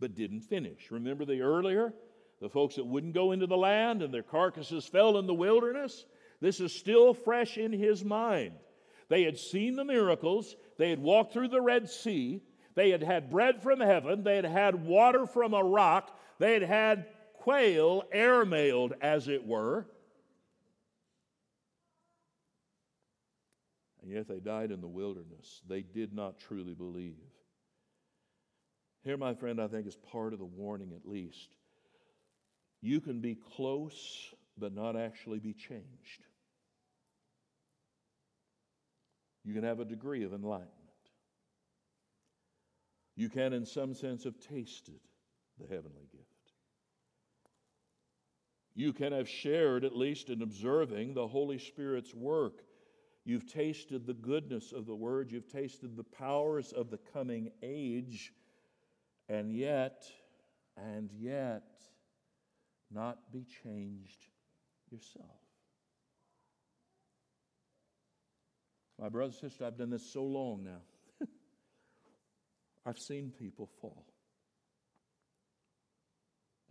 but 0.00 0.14
didn't 0.14 0.42
finish. 0.42 0.90
Remember 0.90 1.24
the 1.24 1.40
earlier 1.40 1.92
the 2.40 2.48
folks 2.48 2.76
that 2.76 2.86
wouldn't 2.86 3.14
go 3.14 3.32
into 3.32 3.46
the 3.46 3.56
land 3.56 4.02
and 4.02 4.12
their 4.12 4.22
carcasses 4.22 4.86
fell 4.86 5.18
in 5.18 5.26
the 5.26 5.34
wilderness. 5.34 6.04
This 6.40 6.60
is 6.60 6.72
still 6.72 7.14
fresh 7.14 7.58
in 7.58 7.72
his 7.72 8.04
mind. 8.04 8.52
They 9.08 9.22
had 9.22 9.38
seen 9.38 9.74
the 9.74 9.84
miracles, 9.84 10.54
they 10.76 10.90
had 10.90 11.00
walked 11.00 11.32
through 11.32 11.48
the 11.48 11.60
Red 11.60 11.88
Sea, 11.88 12.42
they 12.74 12.90
had 12.90 13.02
had 13.02 13.30
bread 13.30 13.62
from 13.62 13.80
heaven, 13.80 14.22
they 14.22 14.36
had 14.36 14.44
had 14.44 14.84
water 14.84 15.26
from 15.26 15.54
a 15.54 15.64
rock, 15.64 16.16
they 16.38 16.52
had 16.52 16.62
had 16.62 17.06
quail 17.34 18.04
air 18.12 18.44
mailed, 18.44 18.92
as 19.00 19.26
it 19.28 19.46
were. 19.46 19.86
And 24.02 24.12
yet 24.12 24.28
they 24.28 24.38
died 24.38 24.70
in 24.70 24.80
the 24.80 24.88
wilderness. 24.88 25.60
They 25.68 25.82
did 25.82 26.14
not 26.14 26.38
truly 26.38 26.74
believe. 26.74 27.16
Here, 29.02 29.16
my 29.16 29.34
friend, 29.34 29.60
I 29.60 29.68
think 29.68 29.86
is 29.86 29.96
part 29.96 30.32
of 30.32 30.38
the 30.38 30.44
warning 30.44 30.92
at 30.94 31.08
least. 31.08 31.48
You 32.80 33.00
can 33.00 33.20
be 33.20 33.34
close 33.34 34.34
but 34.56 34.74
not 34.74 34.96
actually 34.96 35.38
be 35.38 35.52
changed. 35.52 36.24
you 39.48 39.54
can 39.54 39.64
have 39.64 39.80
a 39.80 39.84
degree 39.86 40.24
of 40.24 40.34
enlightenment. 40.34 40.74
You 43.16 43.30
can, 43.30 43.54
in 43.54 43.64
some 43.64 43.94
sense, 43.94 44.24
have 44.24 44.38
tasted 44.38 45.00
the 45.58 45.66
heavenly 45.66 46.06
gift. 46.12 46.26
You 48.74 48.92
can 48.92 49.12
have 49.12 49.26
shared, 49.26 49.86
at 49.86 49.96
least 49.96 50.28
in 50.28 50.42
observing, 50.42 51.14
the 51.14 51.26
Holy 51.26 51.58
Spirit's 51.58 52.14
work. 52.14 52.60
You've 53.24 53.50
tasted 53.50 54.06
the 54.06 54.12
goodness 54.12 54.72
of 54.72 54.84
the 54.84 54.94
Word, 54.94 55.32
you've 55.32 55.50
tasted 55.50 55.96
the 55.96 56.04
powers 56.04 56.72
of 56.72 56.90
the 56.90 57.00
coming 57.14 57.50
age, 57.62 58.34
and 59.30 59.50
yet, 59.50 60.04
and 60.76 61.10
yet, 61.10 61.64
not 62.90 63.32
be 63.32 63.44
changed 63.64 64.26
yourself. 64.90 65.26
My 69.00 69.08
brother, 69.08 69.32
sister, 69.32 69.64
I've 69.64 69.78
done 69.78 69.90
this 69.90 70.12
so 70.12 70.24
long 70.24 70.64
now. 70.64 71.26
I've 72.86 72.98
seen 72.98 73.32
people 73.38 73.68
fall. 73.80 74.06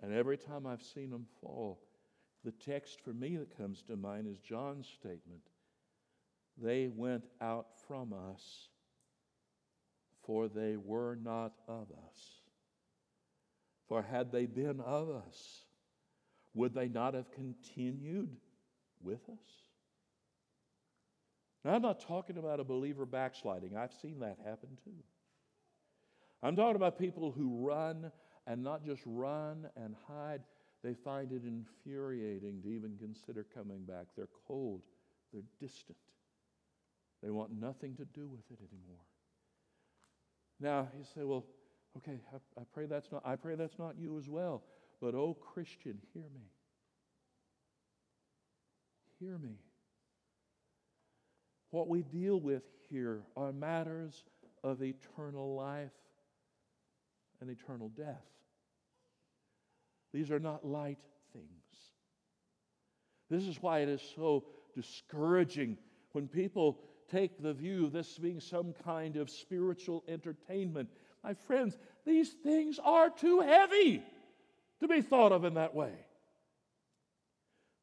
And 0.02 0.14
every 0.14 0.38
time 0.38 0.68
I've 0.68 0.84
seen 0.84 1.10
them 1.10 1.26
fall, 1.42 1.80
the 2.44 2.52
text 2.52 3.02
for 3.02 3.14
me 3.14 3.38
that 3.38 3.58
comes 3.58 3.82
to 3.84 3.96
mind 3.96 4.28
is 4.28 4.38
John's 4.40 4.88
statement 4.88 5.42
They 6.58 6.90
went 6.94 7.26
out 7.42 7.68
from 7.88 8.14
us, 8.14 8.70
for 10.24 10.48
they 10.48 10.76
were 10.76 11.18
not 11.22 11.54
of 11.68 11.88
us. 11.92 12.42
For 13.88 14.02
had 14.02 14.32
they 14.32 14.46
been 14.46 14.82
of 14.82 15.10
us, 15.10 15.64
would 16.58 16.74
they 16.74 16.88
not 16.88 17.14
have 17.14 17.32
continued 17.32 18.36
with 19.02 19.22
us? 19.30 19.48
Now, 21.64 21.76
I'm 21.76 21.82
not 21.82 22.00
talking 22.00 22.38
about 22.38 22.60
a 22.60 22.64
believer 22.64 23.06
backsliding. 23.06 23.78
I've 23.78 23.94
seen 24.02 24.20
that 24.20 24.38
happen 24.44 24.70
too. 24.84 25.04
I'm 26.42 26.56
talking 26.56 26.76
about 26.76 26.98
people 26.98 27.32
who 27.32 27.66
run 27.66 28.12
and 28.48 28.64
not 28.64 28.86
just 28.86 29.02
run 29.06 29.68
and 29.76 29.96
hide, 30.08 30.42
they 30.84 30.94
find 30.94 31.32
it 31.32 31.44
infuriating 31.44 32.62
to 32.62 32.70
even 32.70 32.96
consider 32.98 33.46
coming 33.54 33.84
back. 33.84 34.06
They're 34.16 34.30
cold, 34.48 34.82
they're 35.34 35.44
distant, 35.60 35.98
they 37.22 37.30
want 37.30 37.52
nothing 37.52 37.96
to 37.96 38.06
do 38.06 38.28
with 38.28 38.44
it 38.52 38.60
anymore. 38.72 39.04
Now, 40.60 40.88
you 40.98 41.04
say, 41.04 41.24
well, 41.24 41.46
okay, 41.98 42.20
I, 42.34 42.62
I 42.62 42.64
pray 42.74 42.86
that's 42.86 43.12
not, 43.12 43.22
I 43.26 43.36
pray 43.36 43.56
that's 43.56 43.78
not 43.78 43.96
you 44.00 44.18
as 44.18 44.30
well. 44.30 44.64
But, 45.02 45.14
oh, 45.14 45.36
Christian, 45.36 46.00
hear 46.14 46.24
me. 46.34 46.50
Hear 49.20 49.38
me. 49.38 49.58
What 51.72 51.88
we 51.88 52.02
deal 52.02 52.40
with 52.40 52.64
here 52.90 53.22
are 53.36 53.52
matters 53.52 54.24
of 54.64 54.82
eternal 54.82 55.56
life 55.56 55.92
and 57.42 57.50
eternal 57.50 57.90
death. 57.90 58.26
These 60.14 60.32
are 60.32 60.40
not 60.40 60.66
light 60.66 61.00
things. 61.34 61.46
This 63.30 63.44
is 63.44 63.62
why 63.62 63.80
it 63.80 63.90
is 63.90 64.02
so 64.16 64.46
discouraging 64.74 65.78
when 66.14 66.28
people 66.28 66.80
take 67.12 67.42
the 67.42 67.54
view 67.54 67.86
of 67.86 67.92
this 67.92 68.18
being 68.18 68.40
some 68.40 68.74
kind 68.84 69.18
of 69.18 69.30
spiritual 69.30 70.04
entertainment. 70.08 70.90
My 71.24 71.34
friends, 71.34 71.78
these 72.06 72.30
things 72.44 72.80
are 72.84 73.10
too 73.10 73.42
heavy 73.42 74.04
to 74.82 74.88
be 74.88 75.02
thought 75.02 75.32
of 75.32 75.44
in 75.44 75.56
that 75.56 75.74
way. 75.74 75.94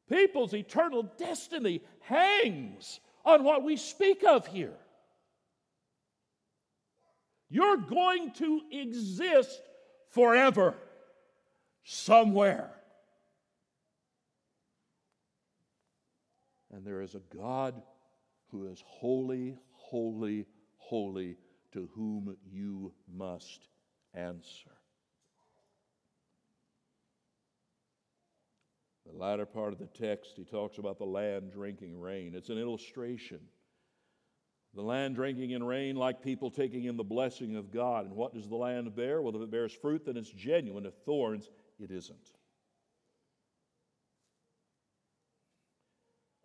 People's 0.09 0.53
eternal 0.53 1.03
destiny 1.17 1.81
hangs 2.01 2.99
on 3.23 3.43
what 3.43 3.63
we 3.63 3.75
speak 3.75 4.23
of 4.23 4.45
here. 4.47 4.77
You're 7.49 7.77
going 7.77 8.31
to 8.33 8.61
exist 8.71 9.61
forever 10.09 10.75
somewhere. 11.83 12.71
And 16.71 16.85
there 16.85 17.01
is 17.01 17.15
a 17.15 17.21
God 17.35 17.81
who 18.51 18.67
is 18.67 18.83
holy, 18.85 19.57
holy, 19.71 20.45
holy, 20.77 21.37
to 21.71 21.89
whom 21.95 22.35
you 22.51 22.93
must 23.13 23.67
answer. 24.13 24.74
The 29.15 29.21
latter 29.21 29.45
part 29.45 29.71
of 29.71 29.79
the 29.79 29.85
text, 29.85 30.33
he 30.35 30.43
talks 30.43 30.77
about 30.77 30.97
the 30.97 31.05
land 31.05 31.53
drinking 31.53 32.01
rain. 32.01 32.33
It's 32.35 32.49
an 32.49 32.57
illustration. 32.57 33.39
The 34.73 34.81
land 34.81 35.15
drinking 35.15 35.51
in 35.51 35.63
rain, 35.63 35.95
like 35.95 36.21
people 36.21 36.51
taking 36.51 36.83
in 36.83 36.97
the 36.97 37.03
blessing 37.03 37.55
of 37.55 37.71
God. 37.71 38.07
And 38.07 38.15
what 38.15 38.33
does 38.33 38.49
the 38.49 38.57
land 38.57 38.93
bear? 38.93 39.21
Well, 39.21 39.33
if 39.33 39.41
it 39.41 39.51
bears 39.51 39.71
fruit, 39.71 40.05
then 40.05 40.17
it's 40.17 40.31
genuine. 40.31 40.85
If 40.85 40.95
thorns, 41.05 41.49
it 41.79 41.91
isn't. 41.91 42.31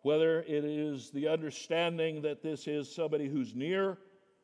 Whether 0.03 0.39
it 0.39 0.63
is 0.63 1.11
the 1.11 1.27
understanding 1.27 2.21
that 2.21 2.41
this 2.41 2.69
is 2.69 2.93
somebody 2.93 3.27
who's 3.27 3.53
near 3.53 3.97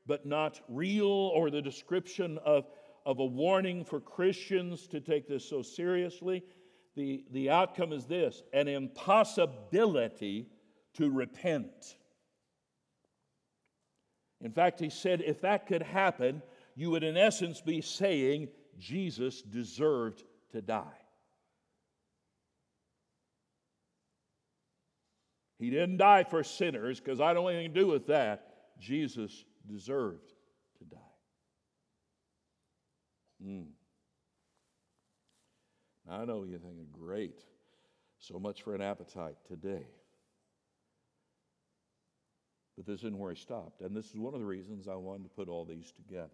but 0.05 0.25
not 0.25 0.59
real, 0.67 1.07
or 1.07 1.49
the 1.49 1.61
description 1.61 2.39
of, 2.39 2.65
of 3.05 3.19
a 3.19 3.25
warning 3.25 3.85
for 3.85 4.01
Christians 4.01 4.87
to 4.87 4.99
take 4.99 5.29
this 5.29 5.43
so 5.43 5.61
seriously, 5.61 6.43
the, 6.97 7.23
the 7.31 7.51
outcome 7.51 7.93
is 7.93 8.05
this 8.05 8.43
an 8.51 8.67
impossibility 8.67 10.49
to 10.95 11.09
repent. 11.09 11.95
In 14.41 14.51
fact, 14.51 14.79
he 14.79 14.89
said 14.89 15.21
if 15.21 15.41
that 15.41 15.67
could 15.67 15.83
happen, 15.83 16.41
you 16.75 16.89
would 16.89 17.03
in 17.03 17.15
essence 17.15 17.61
be 17.61 17.81
saying 17.81 18.49
Jesus 18.77 19.41
deserved 19.41 20.23
to 20.51 20.61
die. 20.61 20.83
He 25.59 25.69
didn't 25.69 25.97
die 25.97 26.23
for 26.23 26.43
sinners 26.43 26.99
because 26.99 27.21
I 27.21 27.33
don't 27.33 27.43
want 27.43 27.55
anything 27.55 27.73
to 27.73 27.79
do 27.79 27.87
with 27.87 28.07
that. 28.07 28.47
Jesus 28.79 29.45
deserved 29.67 30.33
to 30.79 30.85
die. 30.85 30.97
Mm. 33.43 33.67
I 36.09 36.25
know 36.25 36.43
you're 36.43 36.59
thinking, 36.59 36.87
great, 36.91 37.39
so 38.19 38.39
much 38.39 38.63
for 38.63 38.73
an 38.73 38.81
appetite 38.81 39.35
today. 39.47 39.85
But 42.77 42.85
this 42.85 42.99
isn't 42.99 43.17
where 43.17 43.33
he 43.33 43.39
stopped. 43.39 43.81
And 43.81 43.95
this 43.95 44.05
is 44.05 44.15
one 44.15 44.33
of 44.33 44.39
the 44.39 44.45
reasons 44.45 44.87
I 44.87 44.95
wanted 44.95 45.23
to 45.23 45.29
put 45.29 45.49
all 45.49 45.65
these 45.65 45.91
together. 45.91 46.29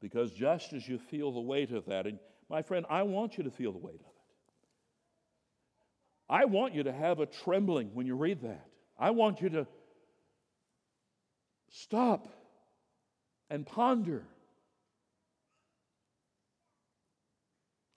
Because 0.00 0.32
just 0.32 0.72
as 0.72 0.88
you 0.88 0.98
feel 0.98 1.30
the 1.30 1.40
weight 1.40 1.70
of 1.70 1.86
that, 1.86 2.06
and 2.06 2.18
my 2.48 2.62
friend, 2.62 2.86
I 2.90 3.02
want 3.02 3.38
you 3.38 3.44
to 3.44 3.50
feel 3.50 3.70
the 3.70 3.78
weight 3.78 4.00
of 4.00 4.00
it. 4.00 4.06
I 6.28 6.46
want 6.46 6.74
you 6.74 6.84
to 6.84 6.92
have 6.92 7.20
a 7.20 7.26
trembling 7.26 7.90
when 7.94 8.06
you 8.06 8.16
read 8.16 8.42
that. 8.42 8.66
I 8.98 9.10
want 9.10 9.42
you 9.42 9.50
to 9.50 9.66
stop 11.68 12.28
and 13.50 13.66
ponder. 13.66 14.24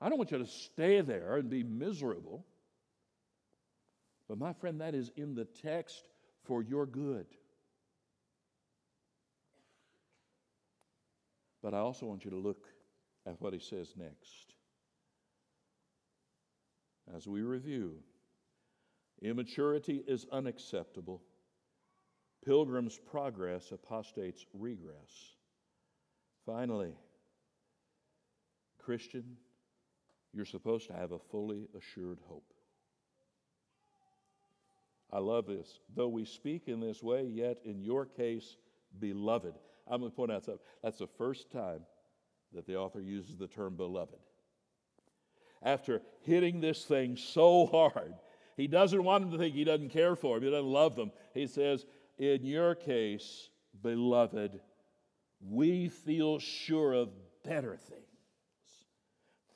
I 0.06 0.10
don't 0.10 0.20
want 0.20 0.30
you 0.30 0.38
to 0.38 0.46
stay 0.46 1.02
there 1.02 1.38
and 1.38 1.50
be 1.50 1.64
miserable. 1.64 2.46
But 4.30 4.38
my 4.38 4.54
friend, 4.54 4.80
that 4.80 4.94
is 4.94 5.10
in 5.18 5.34
the 5.34 5.46
text 5.46 6.10
for 6.44 6.62
your 6.62 6.86
good. 6.86 7.26
But 11.64 11.74
I 11.74 11.80
also 11.80 12.06
want 12.06 12.24
you 12.24 12.30
to 12.30 12.38
look 12.38 12.68
at 13.26 13.42
what 13.42 13.54
he 13.54 13.58
says 13.58 13.96
next. 13.98 14.54
As 17.16 17.28
we 17.28 17.42
review, 17.42 17.96
immaturity 19.24 20.04
is 20.08 20.28
unacceptable. 20.32 21.24
Pilgrim's 22.46 23.00
progress, 23.00 23.72
apostate's 23.72 24.46
regress. 24.54 25.34
Finally, 26.46 26.94
Christian, 28.78 29.38
you're 30.36 30.46
supposed 30.46 30.88
to 30.88 30.94
have 30.94 31.14
a 31.14 31.20
fully 31.20 31.70
assured 31.78 32.20
hope. 32.28 32.54
I 35.12 35.20
love 35.20 35.48
this. 35.48 35.80
Though 35.96 36.10
we 36.10 36.26
speak 36.26 36.64
in 36.68 36.82
this 36.82 37.02
way, 37.02 37.24
yet 37.24 37.58
in 37.64 37.82
your 37.82 38.06
case, 38.06 38.58
beloved. 39.00 39.54
I'm 39.88 40.02
going 40.02 40.12
to 40.12 40.16
point 40.16 40.32
out 40.32 40.44
something. 40.44 40.64
That's 40.84 40.98
the 40.98 41.08
first 41.08 41.52
time 41.52 41.82
that 42.54 42.68
the 42.68 42.76
author 42.76 43.00
uses 43.00 43.38
the 43.38 43.48
term 43.48 43.76
beloved. 43.76 44.18
After 45.64 46.02
hitting 46.24 46.60
this 46.60 46.84
thing 46.84 47.16
so 47.16 47.66
hard, 47.68 48.14
he 48.58 48.68
doesn't 48.68 49.04
want 49.04 49.24
them 49.24 49.32
to 49.32 49.38
think 49.38 49.56
he 49.56 49.64
doesn't 49.64 49.90
care 49.90 50.16
for 50.16 50.36
them, 50.36 50.44
he 50.44 50.52
doesn't 50.52 50.66
love 50.66 50.96
them. 50.96 51.12
He 51.34 51.48
says, 51.48 51.86
In 52.18 52.46
your 52.46 52.76
case, 52.76 53.50
beloved, 53.82 54.60
we 55.42 55.88
feel 55.88 56.40
sure 56.40 56.94
of 56.94 57.10
better 57.44 57.78
things 57.78 58.05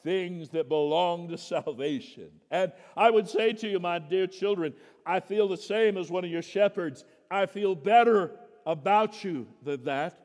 things 0.04 0.50
that 0.50 0.70
belong 0.70 1.30
to 1.30 1.38
salvation. 1.38 2.30
And 2.52 2.72
I 2.96 3.10
would 3.10 3.28
say 3.28 3.54
to 3.54 3.68
you, 3.70 3.80
my 3.80 4.00
dear 4.00 4.28
children, 4.28 4.74
I 5.06 5.20
feel 5.20 5.48
the 5.48 5.58
same 5.58 5.98
as 5.98 6.10
one 6.10 6.26
of 6.26 6.32
your 6.32 6.42
shepherds 6.42 7.06
I 7.32 7.46
feel 7.46 7.76
better 7.76 8.32
about 8.66 9.24
you 9.24 9.48
than 9.64 9.84
that. 9.86 10.18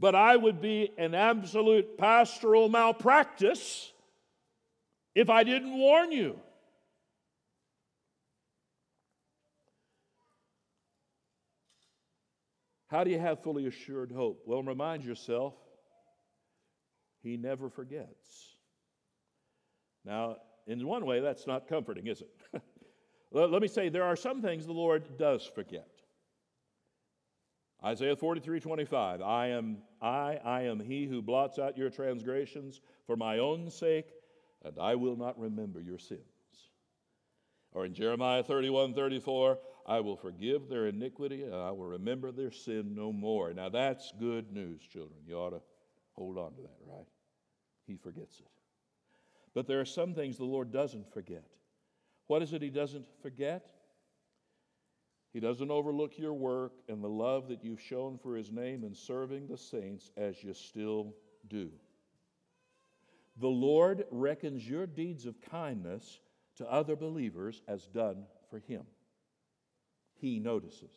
But 0.00 0.14
I 0.14 0.36
would 0.36 0.60
be 0.60 0.90
an 0.96 1.14
absolute 1.14 1.98
pastoral 1.98 2.68
malpractice 2.68 3.92
if 5.14 5.28
I 5.28 5.42
didn't 5.42 5.76
warn 5.76 6.12
you. 6.12 6.38
How 12.88 13.04
do 13.04 13.10
you 13.10 13.18
have 13.18 13.42
fully 13.42 13.66
assured 13.66 14.12
hope? 14.12 14.42
Well, 14.46 14.62
remind 14.62 15.04
yourself, 15.04 15.54
He 17.22 17.36
never 17.36 17.68
forgets. 17.68 18.57
Now, 20.08 20.36
in 20.66 20.86
one 20.86 21.04
way, 21.04 21.20
that's 21.20 21.46
not 21.46 21.68
comforting, 21.68 22.06
is 22.06 22.22
it? 22.22 22.62
Let 23.30 23.60
me 23.60 23.68
say, 23.68 23.90
there 23.90 24.04
are 24.04 24.16
some 24.16 24.40
things 24.40 24.64
the 24.64 24.72
Lord 24.72 25.18
does 25.18 25.44
forget. 25.54 25.90
Isaiah 27.84 28.16
43, 28.16 28.58
25. 28.58 29.20
I 29.20 29.48
am 29.48 29.78
I, 30.00 30.40
I 30.42 30.62
am 30.62 30.80
he 30.80 31.04
who 31.04 31.20
blots 31.20 31.58
out 31.58 31.76
your 31.76 31.90
transgressions 31.90 32.80
for 33.06 33.16
my 33.16 33.38
own 33.38 33.70
sake, 33.70 34.06
and 34.64 34.78
I 34.80 34.94
will 34.94 35.16
not 35.16 35.38
remember 35.38 35.80
your 35.80 35.98
sins. 35.98 36.22
Or 37.72 37.84
in 37.84 37.92
Jeremiah 37.92 38.42
31, 38.42 38.94
34, 38.94 39.58
I 39.86 40.00
will 40.00 40.16
forgive 40.16 40.68
their 40.68 40.86
iniquity 40.86 41.44
and 41.44 41.54
I 41.54 41.70
will 41.70 41.86
remember 41.86 42.32
their 42.32 42.50
sin 42.50 42.94
no 42.94 43.12
more. 43.12 43.52
Now 43.52 43.68
that's 43.68 44.12
good 44.18 44.52
news, 44.52 44.80
children. 44.82 45.20
You 45.26 45.36
ought 45.36 45.50
to 45.50 45.60
hold 46.14 46.38
on 46.38 46.54
to 46.54 46.62
that, 46.62 46.78
right? 46.86 47.06
He 47.86 47.96
forgets 47.96 48.40
it. 48.40 48.57
But 49.58 49.66
there 49.66 49.80
are 49.80 49.84
some 49.84 50.14
things 50.14 50.36
the 50.36 50.44
Lord 50.44 50.70
doesn't 50.70 51.12
forget. 51.12 51.42
What 52.28 52.42
is 52.42 52.52
it 52.52 52.62
He 52.62 52.70
doesn't 52.70 53.06
forget? 53.22 53.72
He 55.32 55.40
doesn't 55.40 55.72
overlook 55.72 56.16
your 56.16 56.32
work 56.32 56.74
and 56.88 57.02
the 57.02 57.08
love 57.08 57.48
that 57.48 57.64
you've 57.64 57.80
shown 57.80 58.18
for 58.18 58.36
His 58.36 58.52
name 58.52 58.84
in 58.84 58.94
serving 58.94 59.48
the 59.48 59.56
saints 59.58 60.12
as 60.16 60.44
you 60.44 60.54
still 60.54 61.12
do. 61.48 61.72
The 63.40 63.48
Lord 63.48 64.04
reckons 64.12 64.64
your 64.64 64.86
deeds 64.86 65.26
of 65.26 65.40
kindness 65.40 66.20
to 66.58 66.70
other 66.70 66.94
believers 66.94 67.60
as 67.66 67.88
done 67.88 68.26
for 68.50 68.60
Him. 68.60 68.84
He 70.20 70.38
notices. 70.38 70.92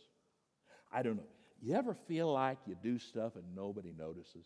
I 0.94 1.02
don't 1.02 1.18
know. 1.18 1.30
You 1.64 1.74
ever 1.74 1.96
feel 1.96 2.32
like 2.32 2.60
you 2.68 2.76
do 2.80 3.00
stuff 3.00 3.36
and 3.36 3.56
nobody 3.56 3.92
notices? 3.98 4.46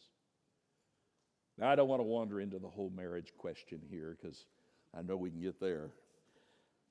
Now, 1.58 1.70
I 1.70 1.76
don't 1.76 1.88
want 1.88 2.02
to 2.02 2.06
wander 2.06 2.42
into 2.42 2.60
the 2.60 2.68
whole 2.68 2.92
marriage 2.96 3.32
question 3.38 3.80
here 3.90 4.18
because 4.22 4.46
I 4.98 5.02
know 5.02 5.16
we 5.16 5.30
can 5.30 5.42
get 5.42 5.60
there 5.60 5.90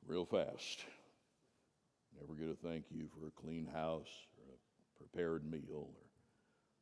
real 0.07 0.25
fast. 0.25 0.85
Never 2.21 2.35
get 2.35 2.49
a 2.49 2.67
thank 2.67 2.85
you 2.91 3.09
for 3.09 3.27
a 3.27 3.31
clean 3.31 3.67
house 3.67 4.09
or 4.39 4.55
a 4.55 4.99
prepared 4.99 5.51
meal 5.51 5.89
or 5.91 6.05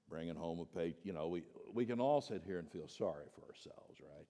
bringing 0.08 0.36
home 0.36 0.60
a 0.60 0.78
pay. 0.78 0.94
You 1.02 1.12
know, 1.12 1.28
we, 1.28 1.42
we 1.72 1.86
can 1.86 2.00
all 2.00 2.20
sit 2.20 2.42
here 2.46 2.58
and 2.58 2.70
feel 2.70 2.86
sorry 2.86 3.24
for 3.34 3.46
ourselves, 3.46 3.98
right? 4.00 4.26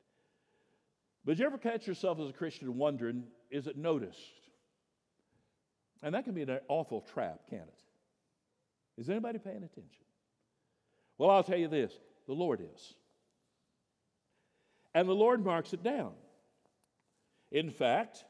But 1.24 1.38
you 1.38 1.46
ever 1.46 1.58
catch 1.58 1.86
yourself 1.86 2.18
as 2.20 2.28
a 2.28 2.32
Christian 2.32 2.76
wondering, 2.78 3.24
is 3.50 3.66
it 3.66 3.76
noticed? 3.76 4.18
And 6.02 6.14
that 6.14 6.24
can 6.24 6.34
be 6.34 6.42
an 6.42 6.58
awful 6.68 7.00
trap, 7.00 7.40
can't 7.48 7.62
it? 7.62 9.00
Is 9.00 9.08
anybody 9.08 9.38
paying 9.38 9.56
attention? 9.56 10.04
Well, 11.18 11.30
I'll 11.30 11.44
tell 11.44 11.58
you 11.58 11.68
this 11.68 11.92
the 12.26 12.32
Lord 12.32 12.60
is. 12.74 12.94
And 14.94 15.08
the 15.08 15.14
Lord 15.14 15.44
marks 15.44 15.72
it 15.72 15.82
down. 15.82 16.12
In 17.50 17.70
fact, 17.70 18.24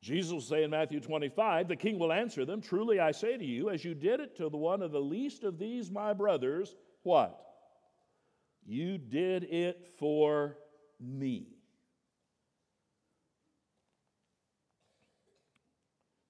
Jesus 0.00 0.32
will 0.32 0.40
say 0.40 0.62
in 0.62 0.70
Matthew 0.70 1.00
25, 1.00 1.68
the 1.68 1.76
king 1.76 1.98
will 1.98 2.12
answer 2.12 2.44
them, 2.44 2.60
Truly 2.60 3.00
I 3.00 3.10
say 3.10 3.36
to 3.36 3.44
you, 3.44 3.70
as 3.70 3.84
you 3.84 3.94
did 3.94 4.20
it 4.20 4.36
to 4.36 4.48
the 4.48 4.56
one 4.56 4.82
of 4.82 4.92
the 4.92 5.00
least 5.00 5.44
of 5.44 5.58
these 5.58 5.90
my 5.90 6.12
brothers, 6.12 6.74
what? 7.02 7.44
You 8.64 8.98
did 8.98 9.44
it 9.44 9.88
for 9.98 10.56
me. 11.00 11.48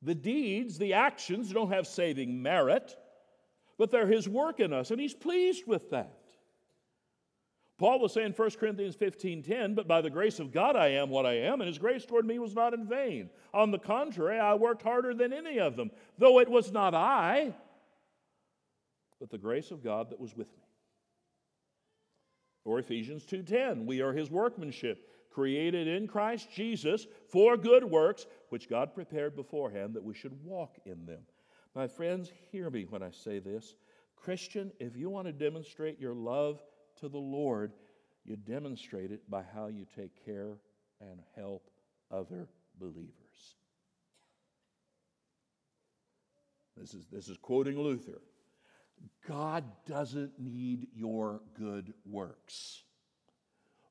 The 0.02 0.14
deeds, 0.14 0.78
the 0.78 0.94
actions 0.94 1.52
don't 1.52 1.72
have 1.72 1.86
saving 1.86 2.40
merit, 2.40 2.96
but 3.76 3.90
they're 3.90 4.06
his 4.06 4.28
work 4.28 4.60
in 4.60 4.72
us, 4.72 4.90
and 4.90 5.00
he's 5.00 5.14
pleased 5.14 5.66
with 5.66 5.90
that. 5.90 6.18
Paul 7.78 8.00
was 8.00 8.12
saying 8.12 8.34
1 8.36 8.50
Corinthians 8.58 8.96
15 8.96 9.42
10, 9.42 9.74
but 9.74 9.86
by 9.86 10.00
the 10.00 10.10
grace 10.10 10.40
of 10.40 10.52
God 10.52 10.74
I 10.74 10.88
am 10.88 11.10
what 11.10 11.26
I 11.26 11.34
am, 11.34 11.60
and 11.60 11.68
his 11.68 11.78
grace 11.78 12.04
toward 12.04 12.26
me 12.26 12.40
was 12.40 12.54
not 12.54 12.74
in 12.74 12.86
vain. 12.86 13.30
On 13.54 13.70
the 13.70 13.78
contrary, 13.78 14.38
I 14.38 14.54
worked 14.54 14.82
harder 14.82 15.14
than 15.14 15.32
any 15.32 15.60
of 15.60 15.76
them, 15.76 15.92
though 16.18 16.40
it 16.40 16.48
was 16.48 16.72
not 16.72 16.92
I, 16.92 17.54
but 19.20 19.30
the 19.30 19.38
grace 19.38 19.70
of 19.70 19.82
God 19.82 20.10
that 20.10 20.18
was 20.18 20.36
with 20.36 20.48
me. 20.48 20.64
Or 22.64 22.80
Ephesians 22.80 23.24
2:10, 23.24 23.86
we 23.86 24.00
are 24.00 24.12
his 24.12 24.28
workmanship, 24.28 25.08
created 25.30 25.86
in 25.86 26.08
Christ 26.08 26.50
Jesus 26.50 27.06
for 27.28 27.56
good 27.56 27.84
works, 27.84 28.26
which 28.48 28.68
God 28.68 28.92
prepared 28.92 29.36
beforehand 29.36 29.94
that 29.94 30.02
we 30.02 30.14
should 30.14 30.44
walk 30.44 30.78
in 30.84 31.06
them. 31.06 31.24
My 31.76 31.86
friends, 31.86 32.32
hear 32.50 32.70
me 32.70 32.86
when 32.86 33.04
I 33.04 33.12
say 33.12 33.38
this. 33.38 33.76
Christian, 34.16 34.72
if 34.80 34.96
you 34.96 35.10
want 35.10 35.28
to 35.28 35.32
demonstrate 35.32 36.00
your 36.00 36.14
love 36.14 36.60
to 37.00 37.08
the 37.08 37.18
Lord, 37.18 37.72
you 38.24 38.36
demonstrate 38.36 39.10
it 39.10 39.28
by 39.30 39.42
how 39.54 39.66
you 39.68 39.86
take 39.96 40.24
care 40.24 40.58
and 41.00 41.20
help 41.36 41.70
other 42.10 42.48
believers. 42.78 43.12
This 46.76 46.94
is, 46.94 47.06
this 47.10 47.28
is 47.28 47.36
quoting 47.38 47.78
Luther. 47.78 48.20
God 49.26 49.64
doesn't 49.86 50.32
need 50.38 50.88
your 50.94 51.40
good 51.58 51.92
works, 52.04 52.82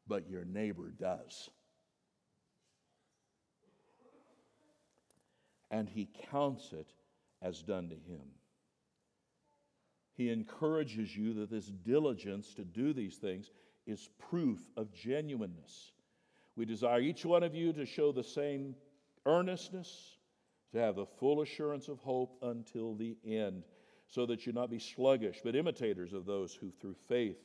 but 0.07 0.29
your 0.29 0.45
neighbor 0.45 0.91
does. 0.97 1.49
And 5.69 5.89
he 5.89 6.09
counts 6.31 6.71
it 6.71 6.87
as 7.41 7.61
done 7.61 7.89
to 7.89 7.95
him 7.95 8.36
he 10.17 10.31
encourages 10.31 11.15
you 11.15 11.31
that 11.35 11.51
this 11.51 11.67
diligence 11.67 12.55
to 12.55 12.65
do 12.65 12.91
these 12.91 13.17
things 13.17 13.51
is 13.85 14.09
proof 14.17 14.59
of 14.75 14.91
genuineness. 14.91 15.91
We 16.55 16.65
desire 16.65 16.99
each 16.99 17.23
one 17.23 17.43
of 17.43 17.53
you 17.53 17.71
to 17.73 17.85
show 17.85 18.11
the 18.11 18.23
same 18.23 18.75
earnestness, 19.27 20.17
to 20.73 20.79
have 20.79 20.95
the 20.95 21.05
full 21.05 21.41
assurance 21.41 21.87
of 21.87 21.99
hope 21.99 22.35
until 22.41 22.95
the 22.95 23.15
end, 23.23 23.63
so 24.07 24.25
that 24.25 24.47
you 24.47 24.53
not 24.53 24.71
be 24.71 24.79
sluggish, 24.79 25.41
but 25.43 25.55
imitators 25.55 26.13
of 26.13 26.25
those 26.25 26.55
who 26.55 26.71
through 26.71 26.95
faith 27.07 27.37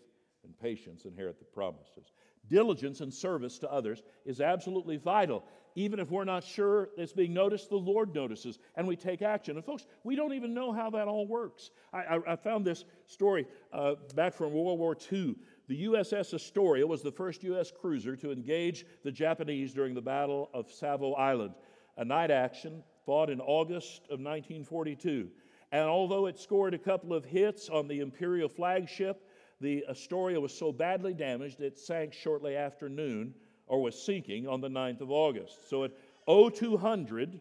and 0.43 0.59
patience 0.59 1.05
inherit 1.05 1.39
the 1.39 1.45
promises. 1.45 2.13
Diligence 2.49 3.01
and 3.01 3.13
service 3.13 3.59
to 3.61 3.71
others 3.71 4.03
is 4.25 4.41
absolutely 4.41 4.97
vital. 4.97 5.45
Even 5.75 5.99
if 5.99 6.11
we're 6.11 6.25
not 6.25 6.45
sure 6.45 6.91
it's 6.99 7.13
being 7.13 7.33
noticed, 7.33 7.71
the 7.71 7.77
Lord 7.77 8.15
notices 8.15 8.59
and 8.77 8.87
we 8.87 8.97
take 8.97 9.23
action. 9.23 9.57
And 9.57 9.65
folks, 9.65 9.87
we 10.05 10.17
don't 10.17 10.35
even 10.35 10.53
know 10.53 10.73
how 10.73 10.91
that 10.91 11.09
all 11.09 11.27
works. 11.27 11.71
I, 11.93 11.99
I, 11.99 12.33
I 12.33 12.37
found 12.37 12.65
this 12.65 12.85
story 13.07 13.47
uh, 13.73 13.95
back 14.15 14.35
from 14.35 14.53
World 14.53 14.79
War 14.79 14.97
II. 15.11 15.37
The 15.69 15.85
USS 15.85 16.35
Astoria 16.35 16.87
was 16.87 17.03
the 17.03 17.13
first 17.13 17.43
U.S. 17.45 17.71
cruiser 17.71 18.17
to 18.17 18.33
engage 18.33 18.85
the 19.03 19.13
Japanese 19.13 19.73
during 19.73 19.95
the 19.95 20.03
Battle 20.03 20.51
of 20.53 20.71
Savo 20.71 21.15
Island, 21.15 21.55
a 21.97 22.05
night 22.05 22.31
action 22.31 22.83
fought 23.07 23.31
in 23.31 23.41
August 23.41 24.03
of 24.05 24.21
1942. 24.21 25.29
And 25.73 25.89
although 25.89 26.27
it 26.27 26.39
scored 26.39 26.75
a 26.75 26.79
couple 26.79 27.15
of 27.15 27.25
hits 27.25 27.71
on 27.71 27.89
the 27.89 28.01
Imperial 28.01 28.49
flagship, 28.49 29.27
the 29.63 29.85
Astoria 29.89 30.41
was 30.41 30.53
so 30.53 30.73
badly 30.73 31.15
damaged 31.15 31.61
it 31.61 31.79
sank 31.79 32.13
shortly 32.13 32.57
after 32.57 32.89
noon 32.89 33.33
or 33.67 33.81
was 33.81 34.01
sinking 34.01 34.49
on 34.49 34.61
the 34.61 34.69
9th 34.69 35.01
of 35.01 35.11
August. 35.11 35.71
So 35.71 35.85
at 35.85 35.93
0200, 36.27 37.41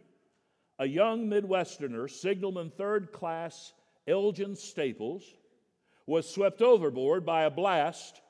a 0.80 0.86
young 0.86 1.28
Midwesterner, 1.28 2.10
signalman 2.10 2.72
third 2.78 3.12
class 3.12 3.74
Elgin 4.08 4.56
Staples, 4.56 5.24
was 6.06 6.30
swept 6.30 6.62
overboard 6.62 7.26
by 7.26 7.44
a 7.44 7.52
blast 7.52 8.22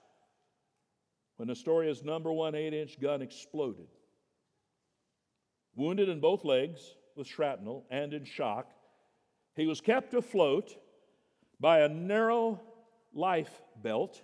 when 1.37 1.49
Astoria's 1.49 2.03
number 2.03 2.31
one 2.31 2.55
8 2.55 2.73
inch 2.73 2.99
gun 2.99 3.21
exploded. 3.21 3.87
Wounded 5.75 6.09
in 6.09 6.19
both 6.19 6.45
legs 6.45 6.95
with 7.15 7.27
shrapnel 7.27 7.85
and 7.89 8.13
in 8.13 8.25
shock, 8.25 8.71
he 9.55 9.65
was 9.65 9.81
kept 9.81 10.13
afloat 10.13 10.75
by 11.59 11.81
a 11.81 11.89
narrow 11.89 12.59
life 13.13 13.61
belt 13.81 14.21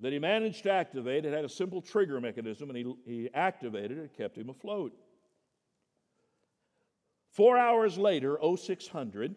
that 0.00 0.12
he 0.12 0.18
managed 0.18 0.62
to 0.64 0.70
activate. 0.70 1.24
It 1.24 1.32
had 1.32 1.44
a 1.44 1.48
simple 1.48 1.82
trigger 1.82 2.20
mechanism, 2.20 2.70
and 2.70 2.76
he, 2.76 2.94
he 3.04 3.30
activated 3.34 3.98
it, 3.98 4.16
kept 4.16 4.36
him 4.36 4.48
afloat. 4.48 4.92
Four 7.30 7.56
hours 7.56 7.96
later, 7.96 8.38
0600, 8.42 9.36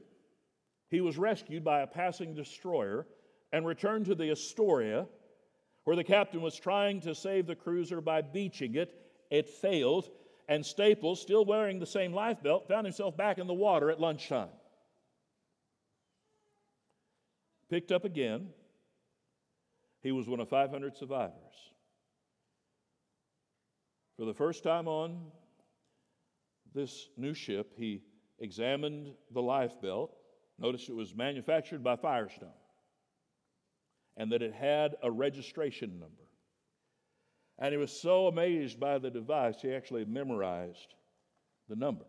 he 0.89 1.01
was 1.01 1.17
rescued 1.17 1.63
by 1.63 1.81
a 1.81 1.87
passing 1.87 2.33
destroyer 2.33 3.07
and 3.51 3.65
returned 3.65 4.05
to 4.07 4.15
the 4.15 4.31
Astoria, 4.31 5.05
where 5.83 5.95
the 5.95 6.03
captain 6.03 6.41
was 6.41 6.55
trying 6.55 7.01
to 7.01 7.13
save 7.13 7.45
the 7.45 7.55
cruiser 7.55 8.01
by 8.01 8.21
beaching 8.21 8.75
it. 8.75 8.95
It 9.29 9.49
failed, 9.49 10.09
and 10.47 10.65
Staples, 10.65 11.21
still 11.21 11.45
wearing 11.45 11.79
the 11.79 11.85
same 11.85 12.13
life 12.13 12.41
belt, 12.41 12.67
found 12.67 12.85
himself 12.85 13.15
back 13.15 13.37
in 13.37 13.47
the 13.47 13.53
water 13.53 13.91
at 13.91 13.99
lunchtime. 13.99 14.49
Picked 17.73 17.91
up 17.91 18.05
again. 18.05 18.49
He 20.03 20.11
was 20.11 20.27
one 20.27 20.39
of 20.39 20.47
500 20.47 20.95
survivors. 20.95 21.33
For 24.15 24.25
the 24.25 24.33
first 24.35 24.61
time 24.61 24.87
on 24.87 25.31
this 26.75 27.09
new 27.17 27.33
ship, 27.33 27.73
he 27.75 28.03
examined 28.37 29.15
the 29.31 29.41
life 29.41 29.71
belt. 29.81 30.15
Notice 30.59 30.87
it 30.87 30.95
was 30.95 31.15
manufactured 31.15 31.83
by 31.83 31.95
Firestone 31.95 32.49
and 34.17 34.31
that 34.31 34.43
it 34.43 34.53
had 34.53 34.93
a 35.01 35.09
registration 35.09 35.99
number. 35.99 36.27
And 37.57 37.71
he 37.71 37.77
was 37.77 37.91
so 37.91 38.27
amazed 38.27 38.79
by 38.79 38.99
the 38.99 39.09
device, 39.09 39.55
he 39.63 39.73
actually 39.73 40.05
memorized 40.05 40.93
the 41.69 41.75
number. 41.75 42.05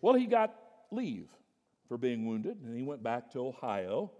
Well, 0.00 0.14
he 0.14 0.26
got 0.26 0.54
leave 0.92 1.26
for 1.88 1.96
being 1.96 2.26
wounded, 2.26 2.58
and 2.62 2.76
he 2.76 2.82
went 2.82 3.02
back 3.02 3.30
to 3.32 3.40
Ohio, 3.40 4.10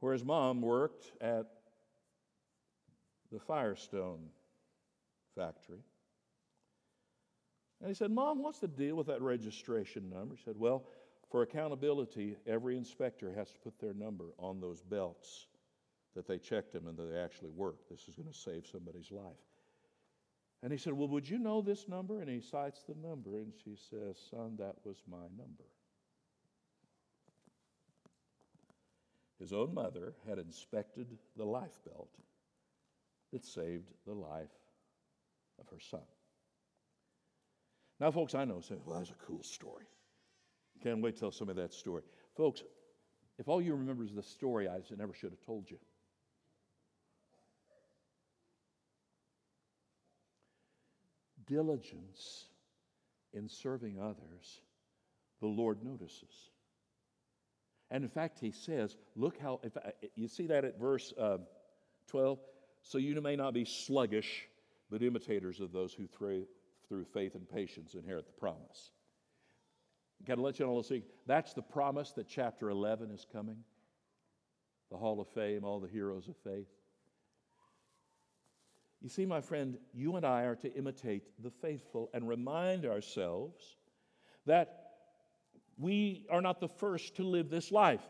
where 0.00 0.12
his 0.12 0.24
mom 0.24 0.62
worked 0.62 1.12
at 1.20 1.46
the 3.30 3.38
Firestone 3.38 4.28
factory. 5.34 5.80
And 7.80 7.88
he 7.88 7.94
said, 7.94 8.10
Mom, 8.10 8.42
what's 8.42 8.60
the 8.60 8.68
deal 8.68 8.96
with 8.96 9.06
that 9.08 9.20
registration 9.20 10.08
number? 10.08 10.34
He 10.34 10.42
said, 10.42 10.56
Well, 10.56 10.84
for 11.30 11.42
accountability, 11.42 12.36
every 12.46 12.76
inspector 12.76 13.32
has 13.34 13.50
to 13.50 13.58
put 13.58 13.78
their 13.78 13.92
number 13.92 14.26
on 14.38 14.60
those 14.60 14.80
belts 14.80 15.46
that 16.14 16.26
they 16.26 16.38
checked 16.38 16.72
them 16.72 16.86
and 16.86 16.96
that 16.96 17.12
they 17.12 17.18
actually 17.18 17.50
work. 17.50 17.76
This 17.90 18.08
is 18.08 18.14
going 18.14 18.28
to 18.28 18.38
save 18.38 18.66
somebody's 18.66 19.10
life. 19.10 19.36
And 20.66 20.72
he 20.72 20.78
said, 20.78 20.94
Well, 20.94 21.06
would 21.06 21.30
you 21.30 21.38
know 21.38 21.62
this 21.62 21.86
number? 21.86 22.20
And 22.20 22.28
he 22.28 22.40
cites 22.40 22.82
the 22.82 22.96
number, 23.00 23.36
and 23.36 23.52
she 23.62 23.76
says, 23.88 24.16
Son, 24.32 24.56
that 24.58 24.74
was 24.84 24.96
my 25.08 25.28
number. 25.38 25.62
His 29.38 29.52
own 29.52 29.72
mother 29.72 30.14
had 30.28 30.40
inspected 30.40 31.06
the 31.36 31.44
life 31.44 31.78
belt 31.84 32.10
that 33.32 33.44
saved 33.44 33.92
the 34.08 34.12
life 34.12 34.50
of 35.60 35.68
her 35.68 35.78
son. 35.78 36.00
Now, 38.00 38.10
folks, 38.10 38.34
I 38.34 38.44
know 38.44 38.60
say, 38.60 38.74
well, 38.84 38.98
that's 38.98 39.10
a 39.10 39.24
cool 39.24 39.44
story. 39.44 39.84
Can't 40.82 41.00
wait 41.00 41.14
to 41.14 41.20
tell 41.20 41.30
some 41.30 41.48
of 41.48 41.54
that 41.54 41.74
story. 41.74 42.02
Folks, 42.36 42.64
if 43.38 43.46
all 43.46 43.62
you 43.62 43.76
remember 43.76 44.02
is 44.02 44.14
the 44.16 44.20
story, 44.20 44.68
I 44.68 44.80
never 44.98 45.14
should 45.14 45.30
have 45.30 45.46
told 45.46 45.70
you. 45.70 45.78
Diligence 51.46 52.46
in 53.32 53.48
serving 53.48 54.00
others, 54.00 54.60
the 55.40 55.46
Lord 55.46 55.82
notices. 55.84 56.50
And 57.90 58.02
in 58.02 58.10
fact, 58.10 58.38
he 58.40 58.50
says, 58.50 58.96
look 59.14 59.38
how, 59.40 59.60
if 59.62 59.76
I, 59.76 59.92
you 60.14 60.26
see 60.26 60.46
that 60.48 60.64
at 60.64 60.78
verse 60.78 61.12
uh, 61.20 61.38
12? 62.08 62.38
So 62.82 62.98
you 62.98 63.20
may 63.20 63.36
not 63.36 63.54
be 63.54 63.64
sluggish, 63.64 64.48
but 64.90 65.02
imitators 65.02 65.60
of 65.60 65.72
those 65.72 65.92
who 65.92 66.06
through, 66.06 66.46
through 66.88 67.04
faith 67.04 67.34
and 67.34 67.48
patience 67.48 67.94
inherit 67.94 68.26
the 68.26 68.32
promise. 68.32 68.90
Got 70.24 70.36
to 70.36 70.42
let 70.42 70.58
you 70.58 70.66
know, 70.66 70.80
see, 70.82 71.02
that's 71.26 71.52
the 71.52 71.62
promise 71.62 72.12
that 72.12 72.26
chapter 72.28 72.70
11 72.70 73.10
is 73.10 73.26
coming. 73.30 73.58
The 74.90 74.96
Hall 74.96 75.20
of 75.20 75.28
Fame, 75.28 75.64
all 75.64 75.80
the 75.80 75.88
heroes 75.88 76.28
of 76.28 76.36
faith. 76.38 76.68
You 79.06 79.10
see, 79.10 79.24
my 79.24 79.40
friend, 79.40 79.78
you 79.94 80.16
and 80.16 80.26
I 80.26 80.46
are 80.46 80.56
to 80.56 80.74
imitate 80.74 81.22
the 81.40 81.52
faithful 81.52 82.10
and 82.12 82.26
remind 82.26 82.84
ourselves 82.84 83.76
that 84.46 84.94
we 85.78 86.26
are 86.28 86.42
not 86.42 86.58
the 86.58 86.66
first 86.66 87.14
to 87.14 87.22
live 87.22 87.48
this 87.48 87.70
life. 87.70 88.02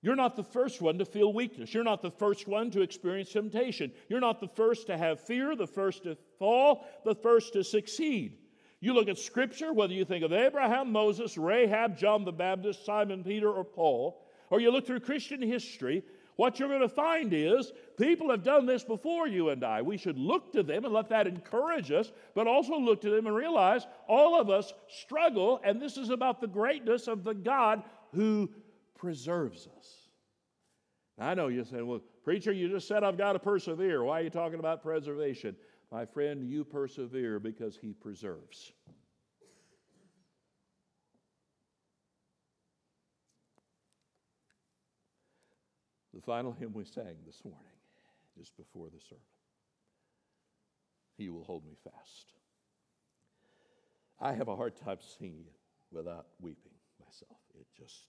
You're 0.00 0.16
not 0.16 0.34
the 0.34 0.42
first 0.42 0.80
one 0.80 0.96
to 0.96 1.04
feel 1.04 1.30
weakness. 1.30 1.74
You're 1.74 1.84
not 1.84 2.00
the 2.00 2.10
first 2.10 2.48
one 2.48 2.70
to 2.70 2.80
experience 2.80 3.32
temptation. 3.32 3.92
You're 4.08 4.18
not 4.18 4.40
the 4.40 4.48
first 4.48 4.86
to 4.86 4.96
have 4.96 5.20
fear, 5.20 5.54
the 5.54 5.66
first 5.66 6.04
to 6.04 6.16
fall, 6.38 6.86
the 7.04 7.14
first 7.14 7.52
to 7.52 7.62
succeed. 7.62 8.38
You 8.80 8.94
look 8.94 9.08
at 9.08 9.18
Scripture, 9.18 9.74
whether 9.74 9.92
you 9.92 10.06
think 10.06 10.24
of 10.24 10.32
Abraham, 10.32 10.90
Moses, 10.90 11.36
Rahab, 11.36 11.98
John 11.98 12.24
the 12.24 12.32
Baptist, 12.32 12.86
Simon 12.86 13.22
Peter, 13.22 13.50
or 13.50 13.62
Paul, 13.62 14.24
or 14.48 14.58
you 14.58 14.70
look 14.70 14.86
through 14.86 15.00
Christian 15.00 15.42
history, 15.42 16.02
what 16.36 16.58
you're 16.58 16.68
going 16.68 16.82
to 16.82 16.88
find 16.88 17.32
is 17.32 17.72
people 17.98 18.30
have 18.30 18.42
done 18.42 18.66
this 18.66 18.84
before 18.84 19.26
you 19.26 19.48
and 19.48 19.64
I. 19.64 19.82
We 19.82 19.96
should 19.96 20.18
look 20.18 20.52
to 20.52 20.62
them 20.62 20.84
and 20.84 20.92
let 20.92 21.08
that 21.08 21.26
encourage 21.26 21.90
us, 21.90 22.12
but 22.34 22.46
also 22.46 22.76
look 22.76 23.00
to 23.02 23.10
them 23.10 23.26
and 23.26 23.34
realize 23.34 23.86
all 24.06 24.38
of 24.38 24.50
us 24.50 24.72
struggle, 24.88 25.60
and 25.64 25.80
this 25.80 25.96
is 25.96 26.10
about 26.10 26.40
the 26.40 26.46
greatness 26.46 27.08
of 27.08 27.24
the 27.24 27.34
God 27.34 27.82
who 28.14 28.50
preserves 28.94 29.66
us. 29.78 30.08
Now, 31.18 31.28
I 31.28 31.34
know 31.34 31.48
you're 31.48 31.64
saying, 31.64 31.86
well, 31.86 32.02
preacher, 32.22 32.52
you 32.52 32.68
just 32.68 32.86
said 32.86 33.02
I've 33.02 33.18
got 33.18 33.32
to 33.32 33.38
persevere. 33.38 34.04
Why 34.04 34.20
are 34.20 34.24
you 34.24 34.30
talking 34.30 34.58
about 34.58 34.82
preservation? 34.82 35.56
My 35.90 36.04
friend, 36.04 36.44
you 36.44 36.64
persevere 36.64 37.38
because 37.38 37.76
he 37.76 37.92
preserves. 37.92 38.72
Final 46.26 46.52
hymn 46.52 46.72
we 46.74 46.84
sang 46.84 47.16
this 47.24 47.40
morning, 47.44 47.62
just 48.36 48.56
before 48.56 48.88
the 48.88 49.00
sermon 49.00 49.22
He 51.16 51.28
will 51.28 51.44
hold 51.44 51.64
me 51.64 51.76
fast. 51.84 52.32
I 54.20 54.32
have 54.32 54.48
a 54.48 54.56
hard 54.56 54.76
time 54.76 54.98
singing 55.18 55.44
it 55.46 55.56
without 55.92 56.26
weeping 56.40 56.72
myself. 56.98 57.38
It 57.54 57.66
just, 57.76 58.06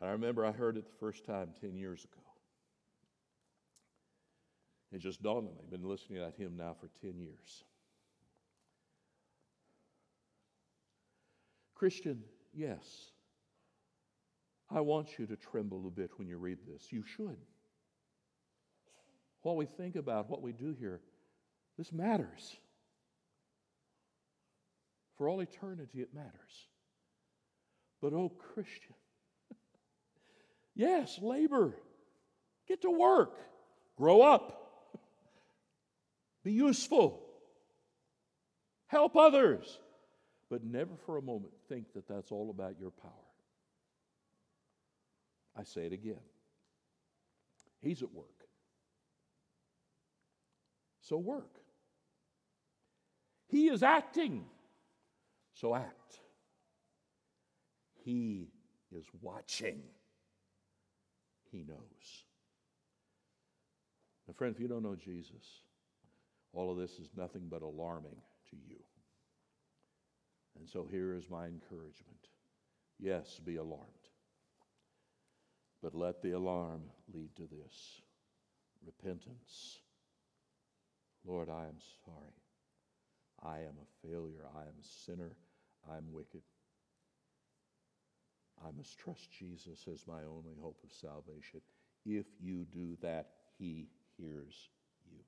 I 0.00 0.10
remember 0.10 0.46
I 0.46 0.52
heard 0.52 0.76
it 0.76 0.86
the 0.86 0.96
first 1.00 1.26
time 1.26 1.48
10 1.60 1.74
years 1.76 2.04
ago. 2.04 2.22
It 4.92 5.00
just 5.00 5.22
dawned 5.22 5.48
on 5.48 5.54
me. 5.54 5.60
I've 5.62 5.70
been 5.70 5.88
listening 5.88 6.18
to 6.18 6.26
that 6.26 6.34
hymn 6.36 6.56
now 6.56 6.76
for 6.78 6.90
10 7.00 7.18
years. 7.18 7.64
Christian, 11.74 12.22
yes. 12.54 13.10
I 14.74 14.80
want 14.80 15.18
you 15.18 15.26
to 15.26 15.36
tremble 15.36 15.86
a 15.86 15.90
bit 15.90 16.10
when 16.16 16.28
you 16.28 16.38
read 16.38 16.58
this. 16.66 16.90
You 16.90 17.04
should. 17.04 17.36
What 19.42 19.56
we 19.56 19.66
think 19.66 19.96
about, 19.96 20.30
what 20.30 20.40
we 20.40 20.52
do 20.52 20.74
here, 20.78 21.00
this 21.76 21.92
matters. 21.92 22.56
For 25.16 25.28
all 25.28 25.40
eternity, 25.40 26.00
it 26.00 26.14
matters. 26.14 26.32
But, 28.00 28.12
oh, 28.14 28.30
Christian, 28.30 28.94
yes, 30.74 31.18
labor, 31.20 31.76
get 32.66 32.82
to 32.82 32.90
work, 32.90 33.36
grow 33.96 34.22
up. 34.22 34.58
Be 36.42 36.52
useful. 36.52 37.22
Help 38.86 39.16
others. 39.16 39.78
But 40.50 40.64
never 40.64 40.96
for 41.06 41.16
a 41.16 41.22
moment 41.22 41.52
think 41.68 41.92
that 41.94 42.08
that's 42.08 42.32
all 42.32 42.50
about 42.50 42.78
your 42.80 42.90
power. 42.90 43.21
I 45.56 45.64
say 45.64 45.82
it 45.82 45.92
again. 45.92 46.20
He's 47.80 48.02
at 48.02 48.12
work. 48.12 48.26
So 51.00 51.18
work. 51.18 51.58
He 53.48 53.68
is 53.68 53.82
acting. 53.82 54.44
So 55.54 55.74
act. 55.74 56.20
He 58.04 58.48
is 58.96 59.04
watching. 59.20 59.82
He 61.50 61.64
knows. 61.64 62.24
Now, 64.26 64.34
friend, 64.34 64.54
if 64.54 64.60
you 64.60 64.68
don't 64.68 64.82
know 64.82 64.96
Jesus, 64.96 65.62
all 66.52 66.70
of 66.70 66.78
this 66.78 66.92
is 66.92 67.10
nothing 67.16 67.48
but 67.50 67.62
alarming 67.62 68.16
to 68.50 68.56
you. 68.56 68.78
And 70.58 70.68
so 70.68 70.86
here 70.90 71.14
is 71.14 71.28
my 71.28 71.46
encouragement 71.46 72.28
yes, 73.02 73.40
be 73.44 73.56
alarmed. 73.56 74.01
But 75.82 75.94
let 75.94 76.22
the 76.22 76.32
alarm 76.32 76.82
lead 77.12 77.34
to 77.36 77.42
this 77.42 78.02
repentance. 78.86 79.80
Lord, 81.24 81.48
I 81.48 81.64
am 81.64 81.78
sorry. 82.04 82.34
I 83.42 83.58
am 83.66 83.74
a 83.80 84.06
failure. 84.06 84.44
I 84.56 84.62
am 84.62 84.74
a 84.80 84.86
sinner. 85.04 85.32
I'm 85.90 86.12
wicked. 86.12 86.42
I 88.64 88.70
must 88.76 88.98
trust 88.98 89.28
Jesus 89.36 89.88
as 89.92 90.06
my 90.06 90.22
only 90.22 90.54
hope 90.60 90.78
of 90.84 90.92
salvation. 90.92 91.60
If 92.06 92.26
you 92.40 92.64
do 92.64 92.96
that, 93.02 93.30
He 93.58 93.88
hears 94.16 94.68
you. 95.10 95.18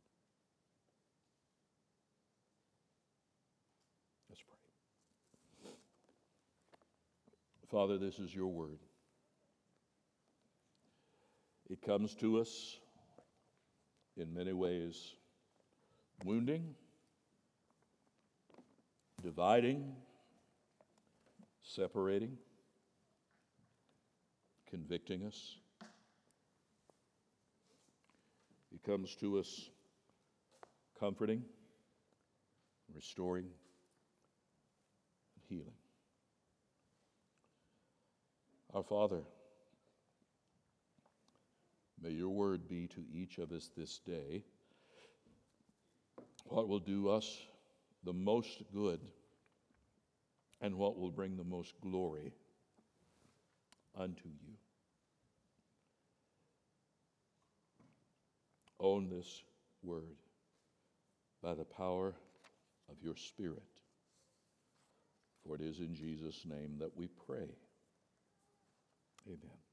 Let's 4.29 4.43
pray. 4.43 5.73
Father, 7.69 7.99
this 7.99 8.21
is 8.21 8.33
your 8.33 8.49
word. 8.49 8.79
It 11.71 11.83
comes 11.83 12.15
to 12.17 12.41
us 12.41 12.79
in 14.17 14.33
many 14.33 14.53
ways 14.53 15.15
wounding, 16.25 16.75
dividing, 19.23 19.95
separating. 21.63 22.37
convicting 24.75 25.25
us. 25.25 25.57
It 28.73 28.83
comes 28.83 29.15
to 29.21 29.39
us 29.39 29.71
comforting, 30.99 31.45
restoring, 32.93 33.47
healing. 35.49 35.79
Our 38.75 38.83
Father, 38.83 39.21
may 42.05 42.11
your 42.11 42.29
word 42.29 42.69
be 42.69 42.87
to 42.87 43.01
each 43.13 43.39
of 43.39 43.51
us 43.51 43.71
this 43.77 43.99
day 44.07 44.45
what 46.45 46.69
will 46.69 46.79
do 46.79 47.09
us 47.09 47.39
the 48.05 48.13
most 48.13 48.63
good 48.73 49.01
and 50.61 50.77
what 50.77 50.99
will 50.99 51.11
bring 51.11 51.37
the 51.37 51.45
most 51.45 51.75
glory 51.81 52.33
unto 53.99 54.29
you. 54.29 54.55
Own 58.81 59.09
this 59.09 59.43
word 59.83 60.17
by 61.43 61.55
the 61.55 61.65
power 61.65 62.15
of 62.91 62.97
your 63.03 63.17
Spirit. 63.17 63.63
For 65.47 65.55
it 65.57 65.61
is 65.61 65.81
in 65.81 65.95
Jesus' 65.95 66.45
name 66.47 66.77
that 66.81 66.97
we 66.97 67.09
pray. 67.27 67.49
Amen. 69.27 69.64